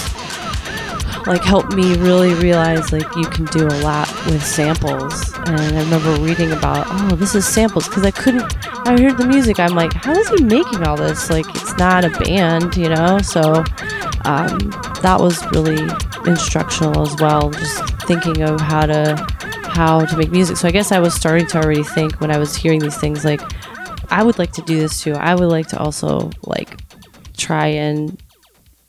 like 1.29 1.45
helped 1.45 1.75
me 1.75 1.95
really 1.99 2.33
realize 2.35 2.91
like 2.91 3.15
you 3.15 3.27
can 3.27 3.45
do 3.47 3.67
a 3.67 3.77
lot 3.83 4.09
with 4.27 4.43
samples. 4.43 5.33
And 5.47 5.61
i 5.61 5.83
remember 5.83 6.15
reading 6.23 6.53
about 6.53 6.87
oh 6.89 7.17
this 7.17 7.35
is 7.35 7.47
samples 7.47 7.87
because 7.87 8.05
i 8.05 8.11
couldn't 8.11 8.43
i 8.89 9.01
heard 9.01 9.19
the 9.19 9.27
music 9.27 9.61
i'm 9.61 9.75
like 9.75 9.93
how 9.93 10.13
is 10.13 10.29
he 10.31 10.43
making 10.43 10.83
all 10.85 10.97
this? 10.97 11.31
Like 11.31 11.47
it's 11.55 11.77
not 11.77 12.05
a 12.05 12.11
band 12.11 12.77
you 12.77 12.89
know? 12.89 13.19
So 13.19 13.65
um, 14.25 14.59
that 15.03 15.19
was 15.21 15.45
really 15.53 15.87
instructional 16.27 17.03
as 17.03 17.15
well 17.21 17.51
just 17.51 17.85
thinking 18.07 18.43
of 18.43 18.61
how 18.61 18.87
to 18.87 19.27
how 19.69 20.05
to 20.07 20.17
make 20.17 20.31
music. 20.31 20.57
So 20.57 20.67
i 20.67 20.71
guess 20.71 20.93
i 20.93 20.99
was 20.99 21.15
starting 21.15 21.47
to 21.49 21.59
already 21.59 21.85
think 21.85 22.21
when 22.21 22.31
i 22.31 22.39
was 22.39 22.57
hearing 22.57 22.81
these 22.81 22.97
things 22.97 23.25
like 23.25 23.41
i 24.11 24.23
would 24.23 24.39
like 24.39 24.53
to 24.53 24.63
do 24.63 24.79
this 24.79 25.03
too. 25.03 25.13
I 25.13 25.35
would 25.35 25.49
like 25.49 25.69
to 25.69 25.79
also 25.79 26.31
like 26.43 26.81
try 27.37 27.67
and 27.67 28.21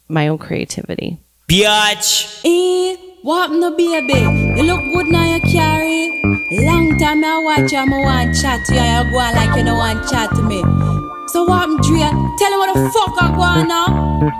my 0.08 0.30
own 0.30 0.38
creativity 0.38 1.20
Biatch. 1.50 2.46
Eh, 2.46 2.96
what 3.24 3.50
to 3.50 3.72
baby? 3.72 4.22
You 4.56 4.68
look 4.70 4.84
good 4.94 5.08
now 5.08 5.26
you 5.34 5.42
carry. 5.42 6.12
Long 6.52 6.96
time 7.00 7.24
I 7.24 7.40
watch 7.40 7.72
you, 7.72 7.80
I 7.80 7.86
want 7.90 8.36
chat 8.40 8.64
to 8.68 8.76
you, 8.76 8.82
you 8.82 9.10
go 9.10 9.18
like 9.18 9.58
you 9.58 9.66
don't 9.66 9.80
want 9.80 10.08
chat 10.08 10.30
to 10.36 10.44
me. 10.44 10.62
So 11.30 11.44
what 11.44 11.62
happened, 11.62 11.86
Dre? 11.86 12.02
Tell 12.42 12.50
him 12.50 12.58
what 12.58 12.74
the 12.74 12.90
fuck 12.90 13.14
I 13.22 13.30
on 13.30 13.68
now. 13.68 13.86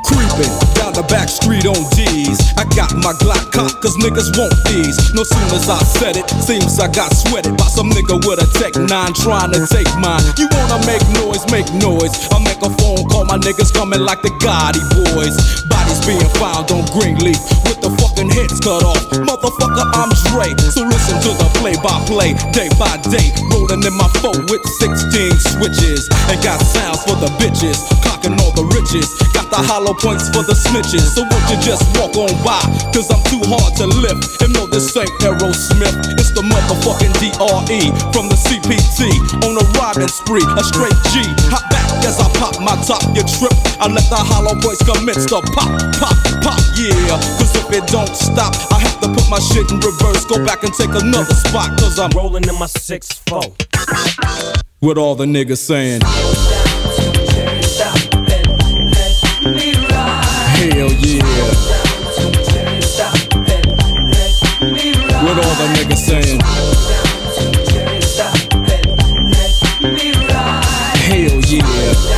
Creeping 0.10 0.50
down 0.74 0.98
the 0.98 1.06
back 1.06 1.30
street 1.30 1.70
on 1.70 1.78
D's. 1.94 2.42
I 2.58 2.66
got 2.74 2.98
my 2.98 3.14
Glock 3.22 3.54
cocked 3.54 3.78
cause 3.86 3.94
niggas 4.02 4.34
want 4.34 4.58
these. 4.66 4.98
No 5.14 5.22
soon 5.22 5.46
as 5.54 5.70
I 5.70 5.78
said 5.86 6.18
it, 6.18 6.26
seems 6.42 6.82
I 6.82 6.90
got 6.90 7.14
sweated 7.14 7.54
by 7.62 7.70
some 7.70 7.94
nigga 7.94 8.18
with 8.26 8.42
a 8.42 8.48
Tech 8.58 8.74
9 8.74 8.90
trying 9.22 9.54
to 9.54 9.62
take 9.70 9.86
mine. 10.02 10.26
You 10.42 10.50
wanna 10.50 10.82
make 10.90 11.06
noise, 11.14 11.46
make 11.54 11.70
noise. 11.78 12.10
I 12.34 12.42
make 12.42 12.58
a 12.66 12.74
phone 12.82 13.06
call, 13.06 13.26
my 13.30 13.38
niggas 13.38 13.70
coming 13.70 14.02
like 14.02 14.26
the 14.26 14.34
Geto 14.42 14.82
Boys. 15.14 15.38
Bodies 15.70 16.02
being 16.10 16.26
found 16.42 16.74
on 16.74 16.90
Greenleaf 16.90 17.38
with 17.70 17.86
the 17.86 17.94
fucking 18.02 18.34
heads 18.34 18.58
cut 18.66 18.82
off. 18.82 18.98
Motherfucker, 19.14 19.86
I'm 19.94 20.10
Dre. 20.34 20.58
So 20.74 20.90
listen 20.90 21.22
to 21.22 21.32
the 21.38 21.50
play 21.62 21.78
by 21.86 22.02
play, 22.10 22.34
day 22.50 22.70
by 22.82 22.98
day. 23.14 23.30
Rolling 23.54 23.86
in 23.86 23.94
my 23.94 24.10
phone 24.26 24.42
with 24.50 24.66
16 24.82 25.38
switches. 25.54 26.10
And 26.30 26.42
got 26.42 26.58
for 27.06 27.16
the 27.20 27.30
bitches. 27.40 27.80
Clocking 28.04 28.36
all 28.40 28.54
the 28.56 28.66
riches. 28.76 29.08
Got 29.34 29.50
the 29.52 29.60
hollow 29.60 29.94
points 29.94 30.30
for 30.32 30.44
the 30.44 30.56
snitches. 30.56 31.16
So 31.16 31.24
won't 31.28 31.46
you 31.52 31.58
just 31.60 31.84
walk 32.00 32.16
on 32.16 32.32
by? 32.44 32.60
Cause 32.96 33.12
I'm 33.12 33.22
too 33.28 33.42
hard 33.48 33.76
to 33.80 33.88
lift. 33.88 34.42
And 34.42 34.54
no, 34.54 34.66
this 34.68 34.96
ain't 34.96 35.12
Aerosmith. 35.24 36.16
It's 36.20 36.32
the 36.32 36.44
motherfucking 36.44 37.14
DRE 37.20 37.82
from 38.16 38.30
the 38.32 38.38
CPT. 38.38 39.12
On 39.46 39.58
a 39.58 39.66
riding 39.76 40.08
spree, 40.08 40.46
a 40.58 40.64
straight 40.64 40.96
G. 41.12 41.24
Hop 41.52 41.64
back 41.72 41.88
as 42.08 42.20
I 42.20 42.28
pop 42.40 42.56
my 42.64 42.76
top. 42.88 43.04
You 43.16 43.24
trip. 43.28 43.54
I 43.80 43.88
let 43.88 44.08
the 44.10 44.20
hollow 44.20 44.56
points 44.60 44.84
commence 44.84 45.26
to 45.32 45.42
pop, 45.56 45.72
pop, 46.00 46.16
pop. 46.44 46.60
Yeah. 46.80 47.20
Cause 47.40 47.56
if 47.56 47.68
it 47.76 47.86
don't 47.92 48.12
stop, 48.16 48.56
I 48.72 48.80
have 48.80 49.00
to 49.04 49.08
put 49.12 49.28
my 49.30 49.40
shit 49.40 49.70
in 49.72 49.80
reverse. 49.80 50.26
Go 50.26 50.44
back 50.46 50.64
and 50.64 50.74
take 50.74 50.96
another 50.96 51.36
spot. 51.36 51.76
Cause 51.80 52.00
I'm 52.00 52.10
Rolling 52.16 52.44
in 52.44 52.56
my 52.60 52.66
6-4. 52.66 54.64
with 54.82 54.98
all 54.98 55.16
the 55.16 55.26
niggas 55.26 55.58
saying. 55.58 56.02
All 65.30 65.36
the 65.36 65.68
niggas 65.78 65.98
saying? 65.98 66.40
Hell 71.06 71.40
yeah. 71.46 72.10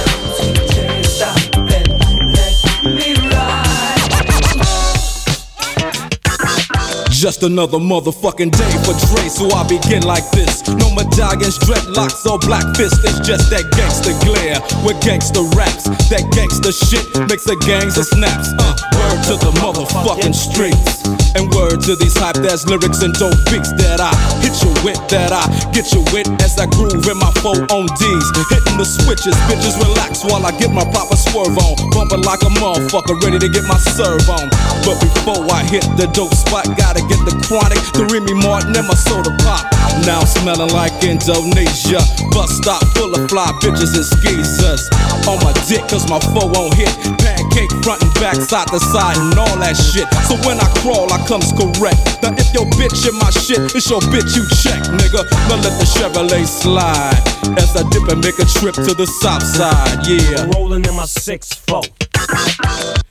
Just 7.12 7.44
another 7.44 7.78
motherfucking 7.78 8.52
day 8.52 8.72
for 8.82 8.96
Dre, 9.14 9.28
so 9.28 9.52
I 9.56 9.68
begin 9.68 10.04
like 10.04 10.32
this. 10.32 10.68
No 10.68 10.90
medallions, 10.96 11.60
dreadlocks, 11.60 12.26
or 12.26 12.40
black 12.40 12.64
fists. 12.76 13.04
It's 13.04 13.20
just 13.20 13.52
that 13.52 13.70
gangster 13.76 14.18
glare 14.26 14.58
with 14.84 15.00
gangster 15.04 15.44
raps. 15.56 15.84
That 16.10 16.26
gangster 16.32 16.72
shit 16.72 17.06
makes 17.30 17.44
the 17.44 17.58
gangs 17.68 17.98
of 17.98 18.06
snaps. 18.06 18.50
Uh, 18.58 19.01
word 19.12 19.24
to 19.28 19.36
the 19.38 19.52
motherfucking 19.60 20.36
streets. 20.36 21.04
And 21.36 21.48
word 21.56 21.80
to 21.88 21.96
these 21.96 22.16
hype 22.18 22.44
ass 22.44 22.68
lyrics 22.68 23.04
and 23.04 23.14
dope 23.16 23.36
beats 23.48 23.72
that 23.80 24.04
I 24.04 24.12
hit 24.44 24.52
you 24.60 24.72
with, 24.84 25.00
that 25.12 25.32
I 25.32 25.48
get 25.72 25.92
you 25.96 26.04
with 26.12 26.28
as 26.44 26.60
I 26.60 26.68
groove 26.68 27.08
in 27.08 27.18
my 27.20 27.32
four 27.40 27.56
on 27.72 27.88
D's. 27.88 28.28
Hitting 28.52 28.76
the 28.76 28.84
switches, 28.84 29.36
bitches 29.48 29.80
relax 29.80 30.24
while 30.28 30.44
I 30.44 30.52
get 30.60 30.72
my 30.72 30.84
proper 30.92 31.16
swerve 31.16 31.56
on. 31.56 31.76
Bumping 31.96 32.24
like 32.28 32.44
a 32.44 32.52
motherfucker, 32.60 33.16
ready 33.24 33.40
to 33.40 33.48
get 33.48 33.64
my 33.64 33.80
serve 33.80 34.28
on. 34.28 34.52
But 34.84 35.00
before 35.00 35.48
I 35.52 35.64
hit 35.64 35.88
the 35.96 36.12
dope 36.12 36.36
spot, 36.36 36.68
gotta 36.76 37.00
get 37.08 37.24
the 37.24 37.36
chronic, 37.48 37.80
the 37.96 38.08
Remy 38.12 38.36
Martin, 38.44 38.76
and 38.76 38.88
my 38.88 38.96
soda 38.96 39.32
pop. 39.40 39.64
Now 40.04 40.24
smelling 40.28 40.72
like 40.76 40.92
Indonesia. 41.04 42.04
Bus 42.36 42.60
stop 42.60 42.84
full 42.96 43.16
of 43.16 43.32
fly 43.32 43.56
bitches 43.64 43.96
and 43.96 44.08
skeezers. 44.08 44.92
On 45.32 45.40
my 45.48 45.56
dick, 45.68 45.84
cause 45.88 46.08
my 46.12 46.20
foe 46.36 46.52
won't 46.52 46.76
hit. 46.76 46.92
Pancake 47.24 47.72
front 47.84 48.04
and 48.04 48.14
back, 48.20 48.36
side 48.36 48.68
to 48.76 48.80
side, 48.80 49.01
and 49.02 49.38
all 49.38 49.58
that 49.58 49.74
shit. 49.76 50.06
So 50.30 50.38
when 50.48 50.60
I 50.62 50.68
crawl, 50.82 51.12
I 51.12 51.18
comes 51.28 51.52
correct. 51.54 52.22
Now 52.22 52.34
if 52.38 52.54
your 52.54 52.66
bitch 52.78 53.08
in 53.10 53.16
my 53.18 53.30
shit, 53.32 53.74
it's 53.76 53.90
your 53.90 54.02
bitch 54.14 54.36
you 54.38 54.46
check, 54.62 54.84
nigga. 54.94 55.26
Now 55.50 55.58
let 55.62 55.74
the 55.82 55.86
Chevrolet 55.86 56.46
slide. 56.46 57.18
As 57.58 57.76
I 57.76 57.84
dip 57.90 58.08
and 58.10 58.22
make 58.24 58.40
a 58.40 58.46
trip 58.46 58.76
to 58.76 58.94
the 58.94 59.08
south 59.08 59.44
side, 59.44 60.06
yeah. 60.08 60.46
Rolling 60.54 60.86
in 60.86 60.96
my 60.96 61.04
6-4. 61.04 61.84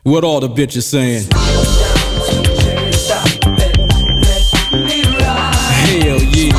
What 0.04 0.24
all 0.24 0.40
the 0.40 0.48
bitches 0.48 0.84
saying? 0.84 1.28
Hell 5.90 6.22
yeah. 6.22 6.54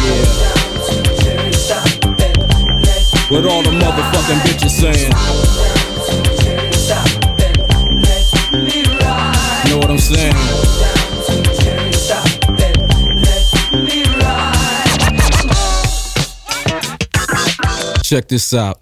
What 3.31 3.45
all 3.45 3.63
the 3.63 3.71
motherfucking 3.71 4.41
bitches 4.43 4.71
saying? 4.71 5.50
Check 18.11 18.27
this 18.27 18.53
out. 18.53 18.81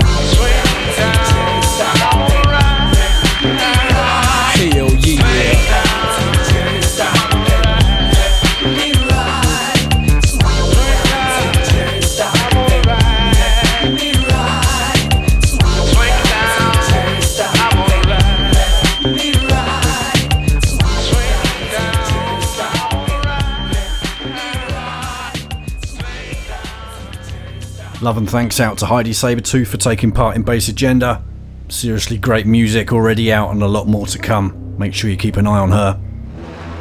Love 28.01 28.17
and 28.17 28.27
thanks 28.27 28.59
out 28.59 28.79
to 28.79 28.87
Heidi 28.87 29.11
Sabertooth 29.11 29.67
for 29.67 29.77
taking 29.77 30.11
part 30.11 30.35
in 30.35 30.41
Bass 30.41 30.67
Agenda. 30.67 31.23
Seriously 31.69 32.17
great 32.17 32.47
music 32.47 32.91
already 32.91 33.31
out 33.31 33.51
and 33.51 33.61
a 33.61 33.67
lot 33.67 33.87
more 33.87 34.07
to 34.07 34.17
come. 34.17 34.75
Make 34.79 34.95
sure 34.95 35.07
you 35.11 35.17
keep 35.17 35.37
an 35.37 35.45
eye 35.45 35.59
on 35.59 35.69
her. 35.69 36.01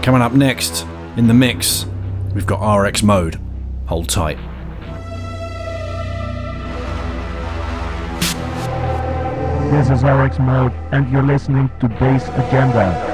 Coming 0.01 0.23
up 0.23 0.33
next, 0.33 0.87
in 1.19 1.27
the 1.27 1.35
mix, 1.35 1.85
we've 2.35 2.47
got 2.47 2.65
RX 2.65 3.03
Mode. 3.03 3.39
Hold 3.85 4.09
tight. 4.09 4.39
This 9.71 9.91
is 9.91 10.03
RX 10.03 10.39
Mode, 10.39 10.73
and 10.91 11.13
you're 11.13 11.23
listening 11.23 11.71
to 11.81 11.89
Bass 11.89 12.29
Agenda. 12.31 13.10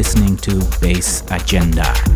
Listening 0.00 0.34
to 0.34 0.54
Bass 0.80 1.22
Agenda. 1.30 2.09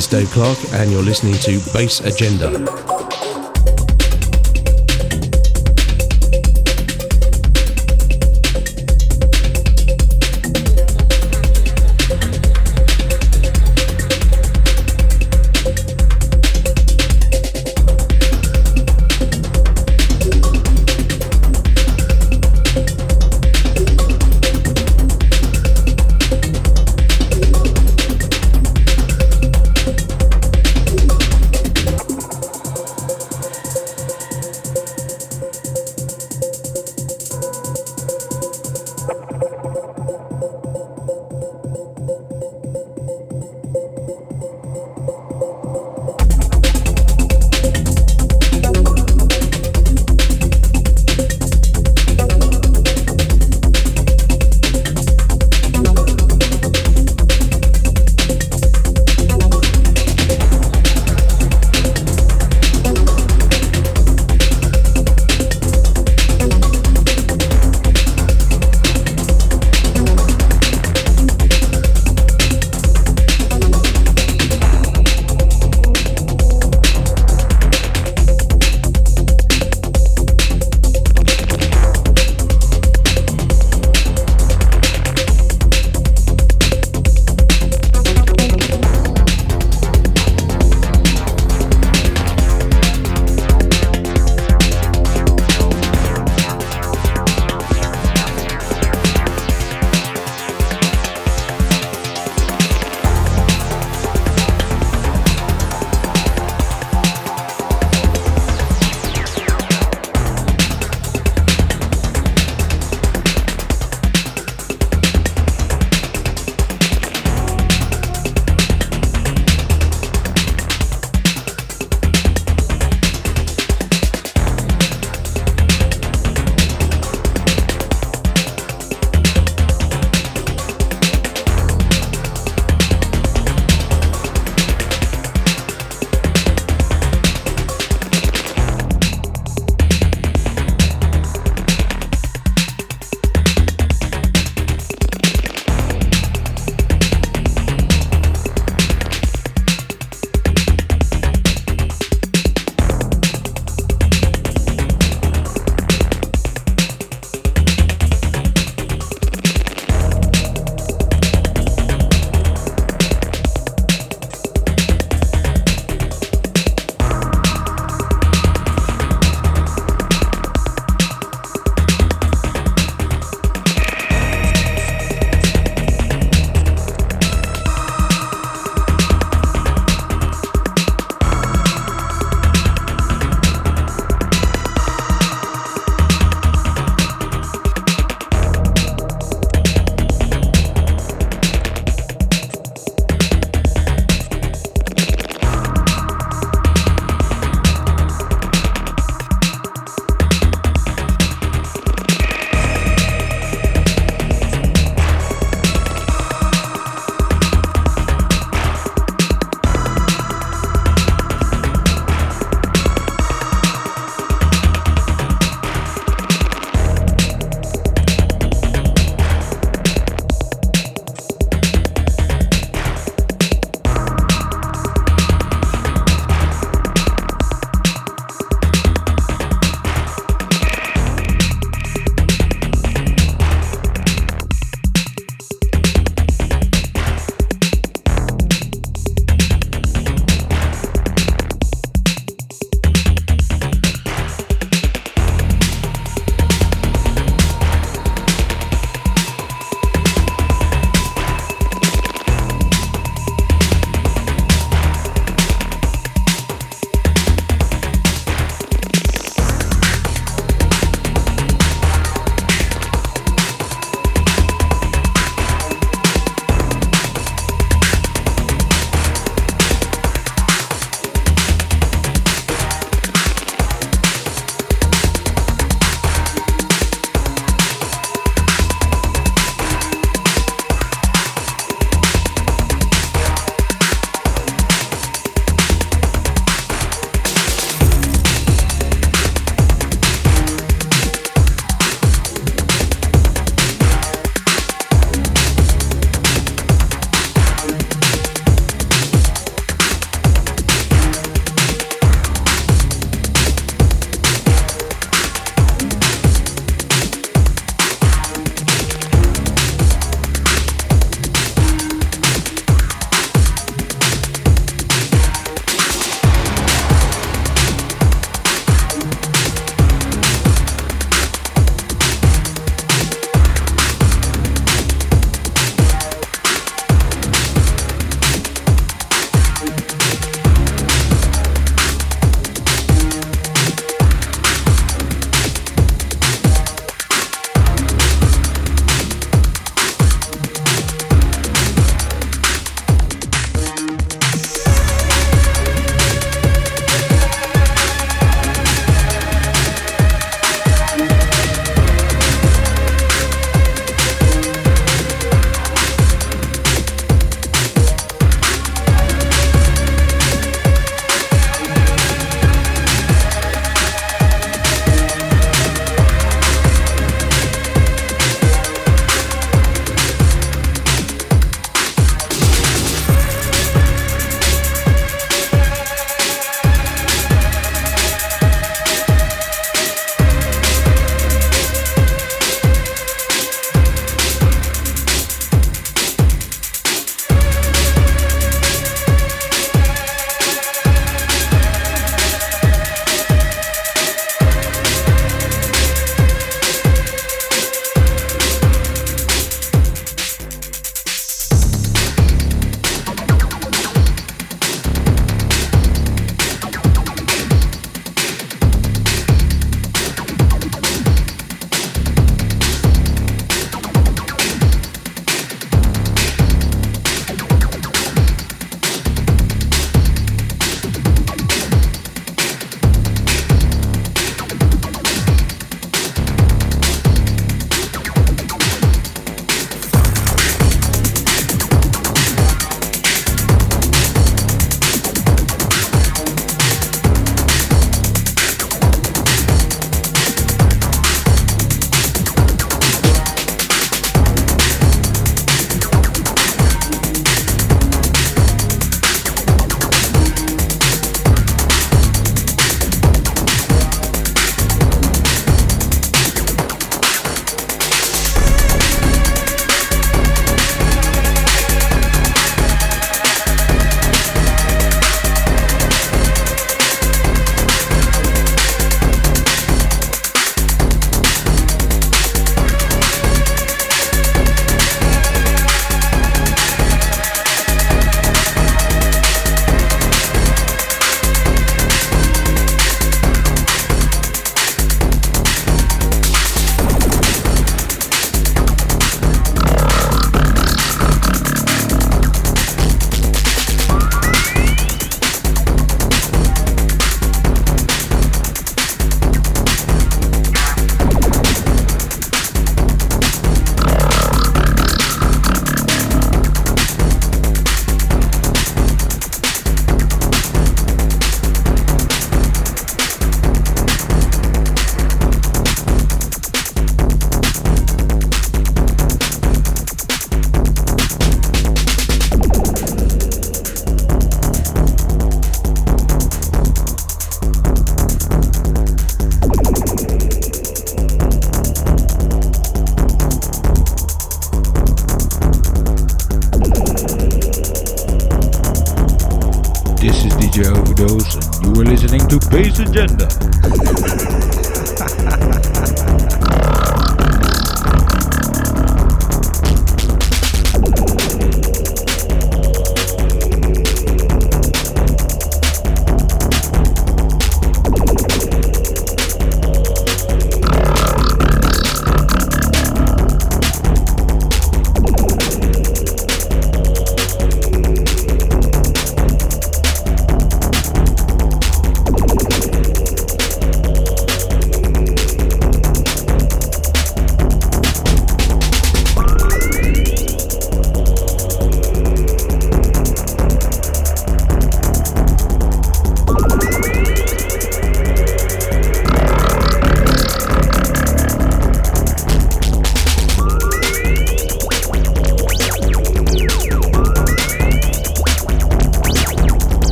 Is 0.00 0.06
Dave 0.06 0.30
Clarke, 0.30 0.72
and 0.72 0.90
you're 0.90 1.02
listening 1.02 1.34
to 1.34 1.60
Base 1.74 2.00
Agenda. 2.00 2.89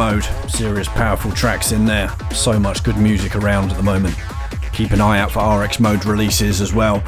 Mode. 0.00 0.24
Serious, 0.48 0.88
powerful 0.88 1.30
tracks 1.32 1.72
in 1.72 1.84
there. 1.84 2.10
So 2.32 2.58
much 2.58 2.82
good 2.82 2.96
music 2.96 3.36
around 3.36 3.70
at 3.70 3.76
the 3.76 3.82
moment. 3.82 4.16
Keep 4.72 4.92
an 4.92 5.02
eye 5.02 5.18
out 5.18 5.30
for 5.30 5.62
RX 5.62 5.78
Mode 5.78 6.06
releases 6.06 6.62
as 6.62 6.72
well. 6.72 7.04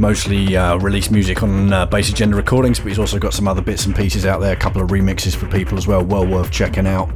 Mostly 0.00 0.56
uh, 0.56 0.76
release 0.78 1.08
music 1.08 1.44
on 1.44 1.72
uh, 1.72 1.88
Agenda 1.92 2.34
recordings, 2.34 2.80
but 2.80 2.88
he's 2.88 2.98
also 2.98 3.20
got 3.20 3.32
some 3.32 3.46
other 3.46 3.62
bits 3.62 3.86
and 3.86 3.94
pieces 3.94 4.26
out 4.26 4.40
there. 4.40 4.54
A 4.54 4.56
couple 4.56 4.82
of 4.82 4.90
remixes 4.90 5.36
for 5.36 5.46
people 5.46 5.78
as 5.78 5.86
well. 5.86 6.04
Well 6.04 6.26
worth 6.26 6.50
checking 6.50 6.84
out. 6.84 7.12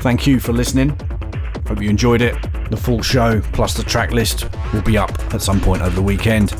Thank 0.00 0.26
you 0.26 0.40
for 0.40 0.52
listening. 0.52 0.98
Hope 1.68 1.80
you 1.80 1.88
enjoyed 1.88 2.20
it. 2.20 2.34
The 2.68 2.76
full 2.76 3.02
show 3.02 3.40
plus 3.52 3.74
the 3.74 3.84
track 3.84 4.10
list 4.10 4.48
will 4.72 4.82
be 4.82 4.98
up 4.98 5.12
at 5.32 5.42
some 5.42 5.60
point 5.60 5.82
over 5.82 5.94
the 5.94 6.02
weekend 6.02 6.54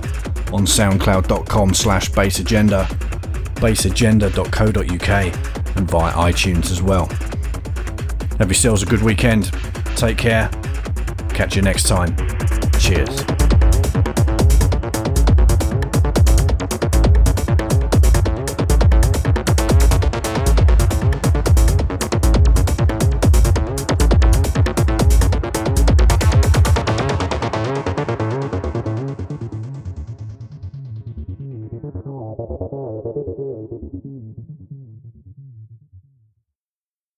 on 0.52 0.64
soundcloud.com 0.64 1.74
slash 1.74 2.12
bassagenda, 2.12 2.84
bassagenda.co.uk 3.56 5.76
and 5.76 5.90
via 5.90 6.12
iTunes 6.12 6.70
as 6.70 6.80
well. 6.80 7.10
Have 8.38 8.48
yourselves 8.48 8.82
a 8.82 8.86
good 8.86 9.02
weekend. 9.02 9.50
Take 9.96 10.18
care. 10.18 10.48
Catch 11.30 11.56
you 11.56 11.62
next 11.62 11.88
time. 11.88 12.14
Cheers. 12.78 13.26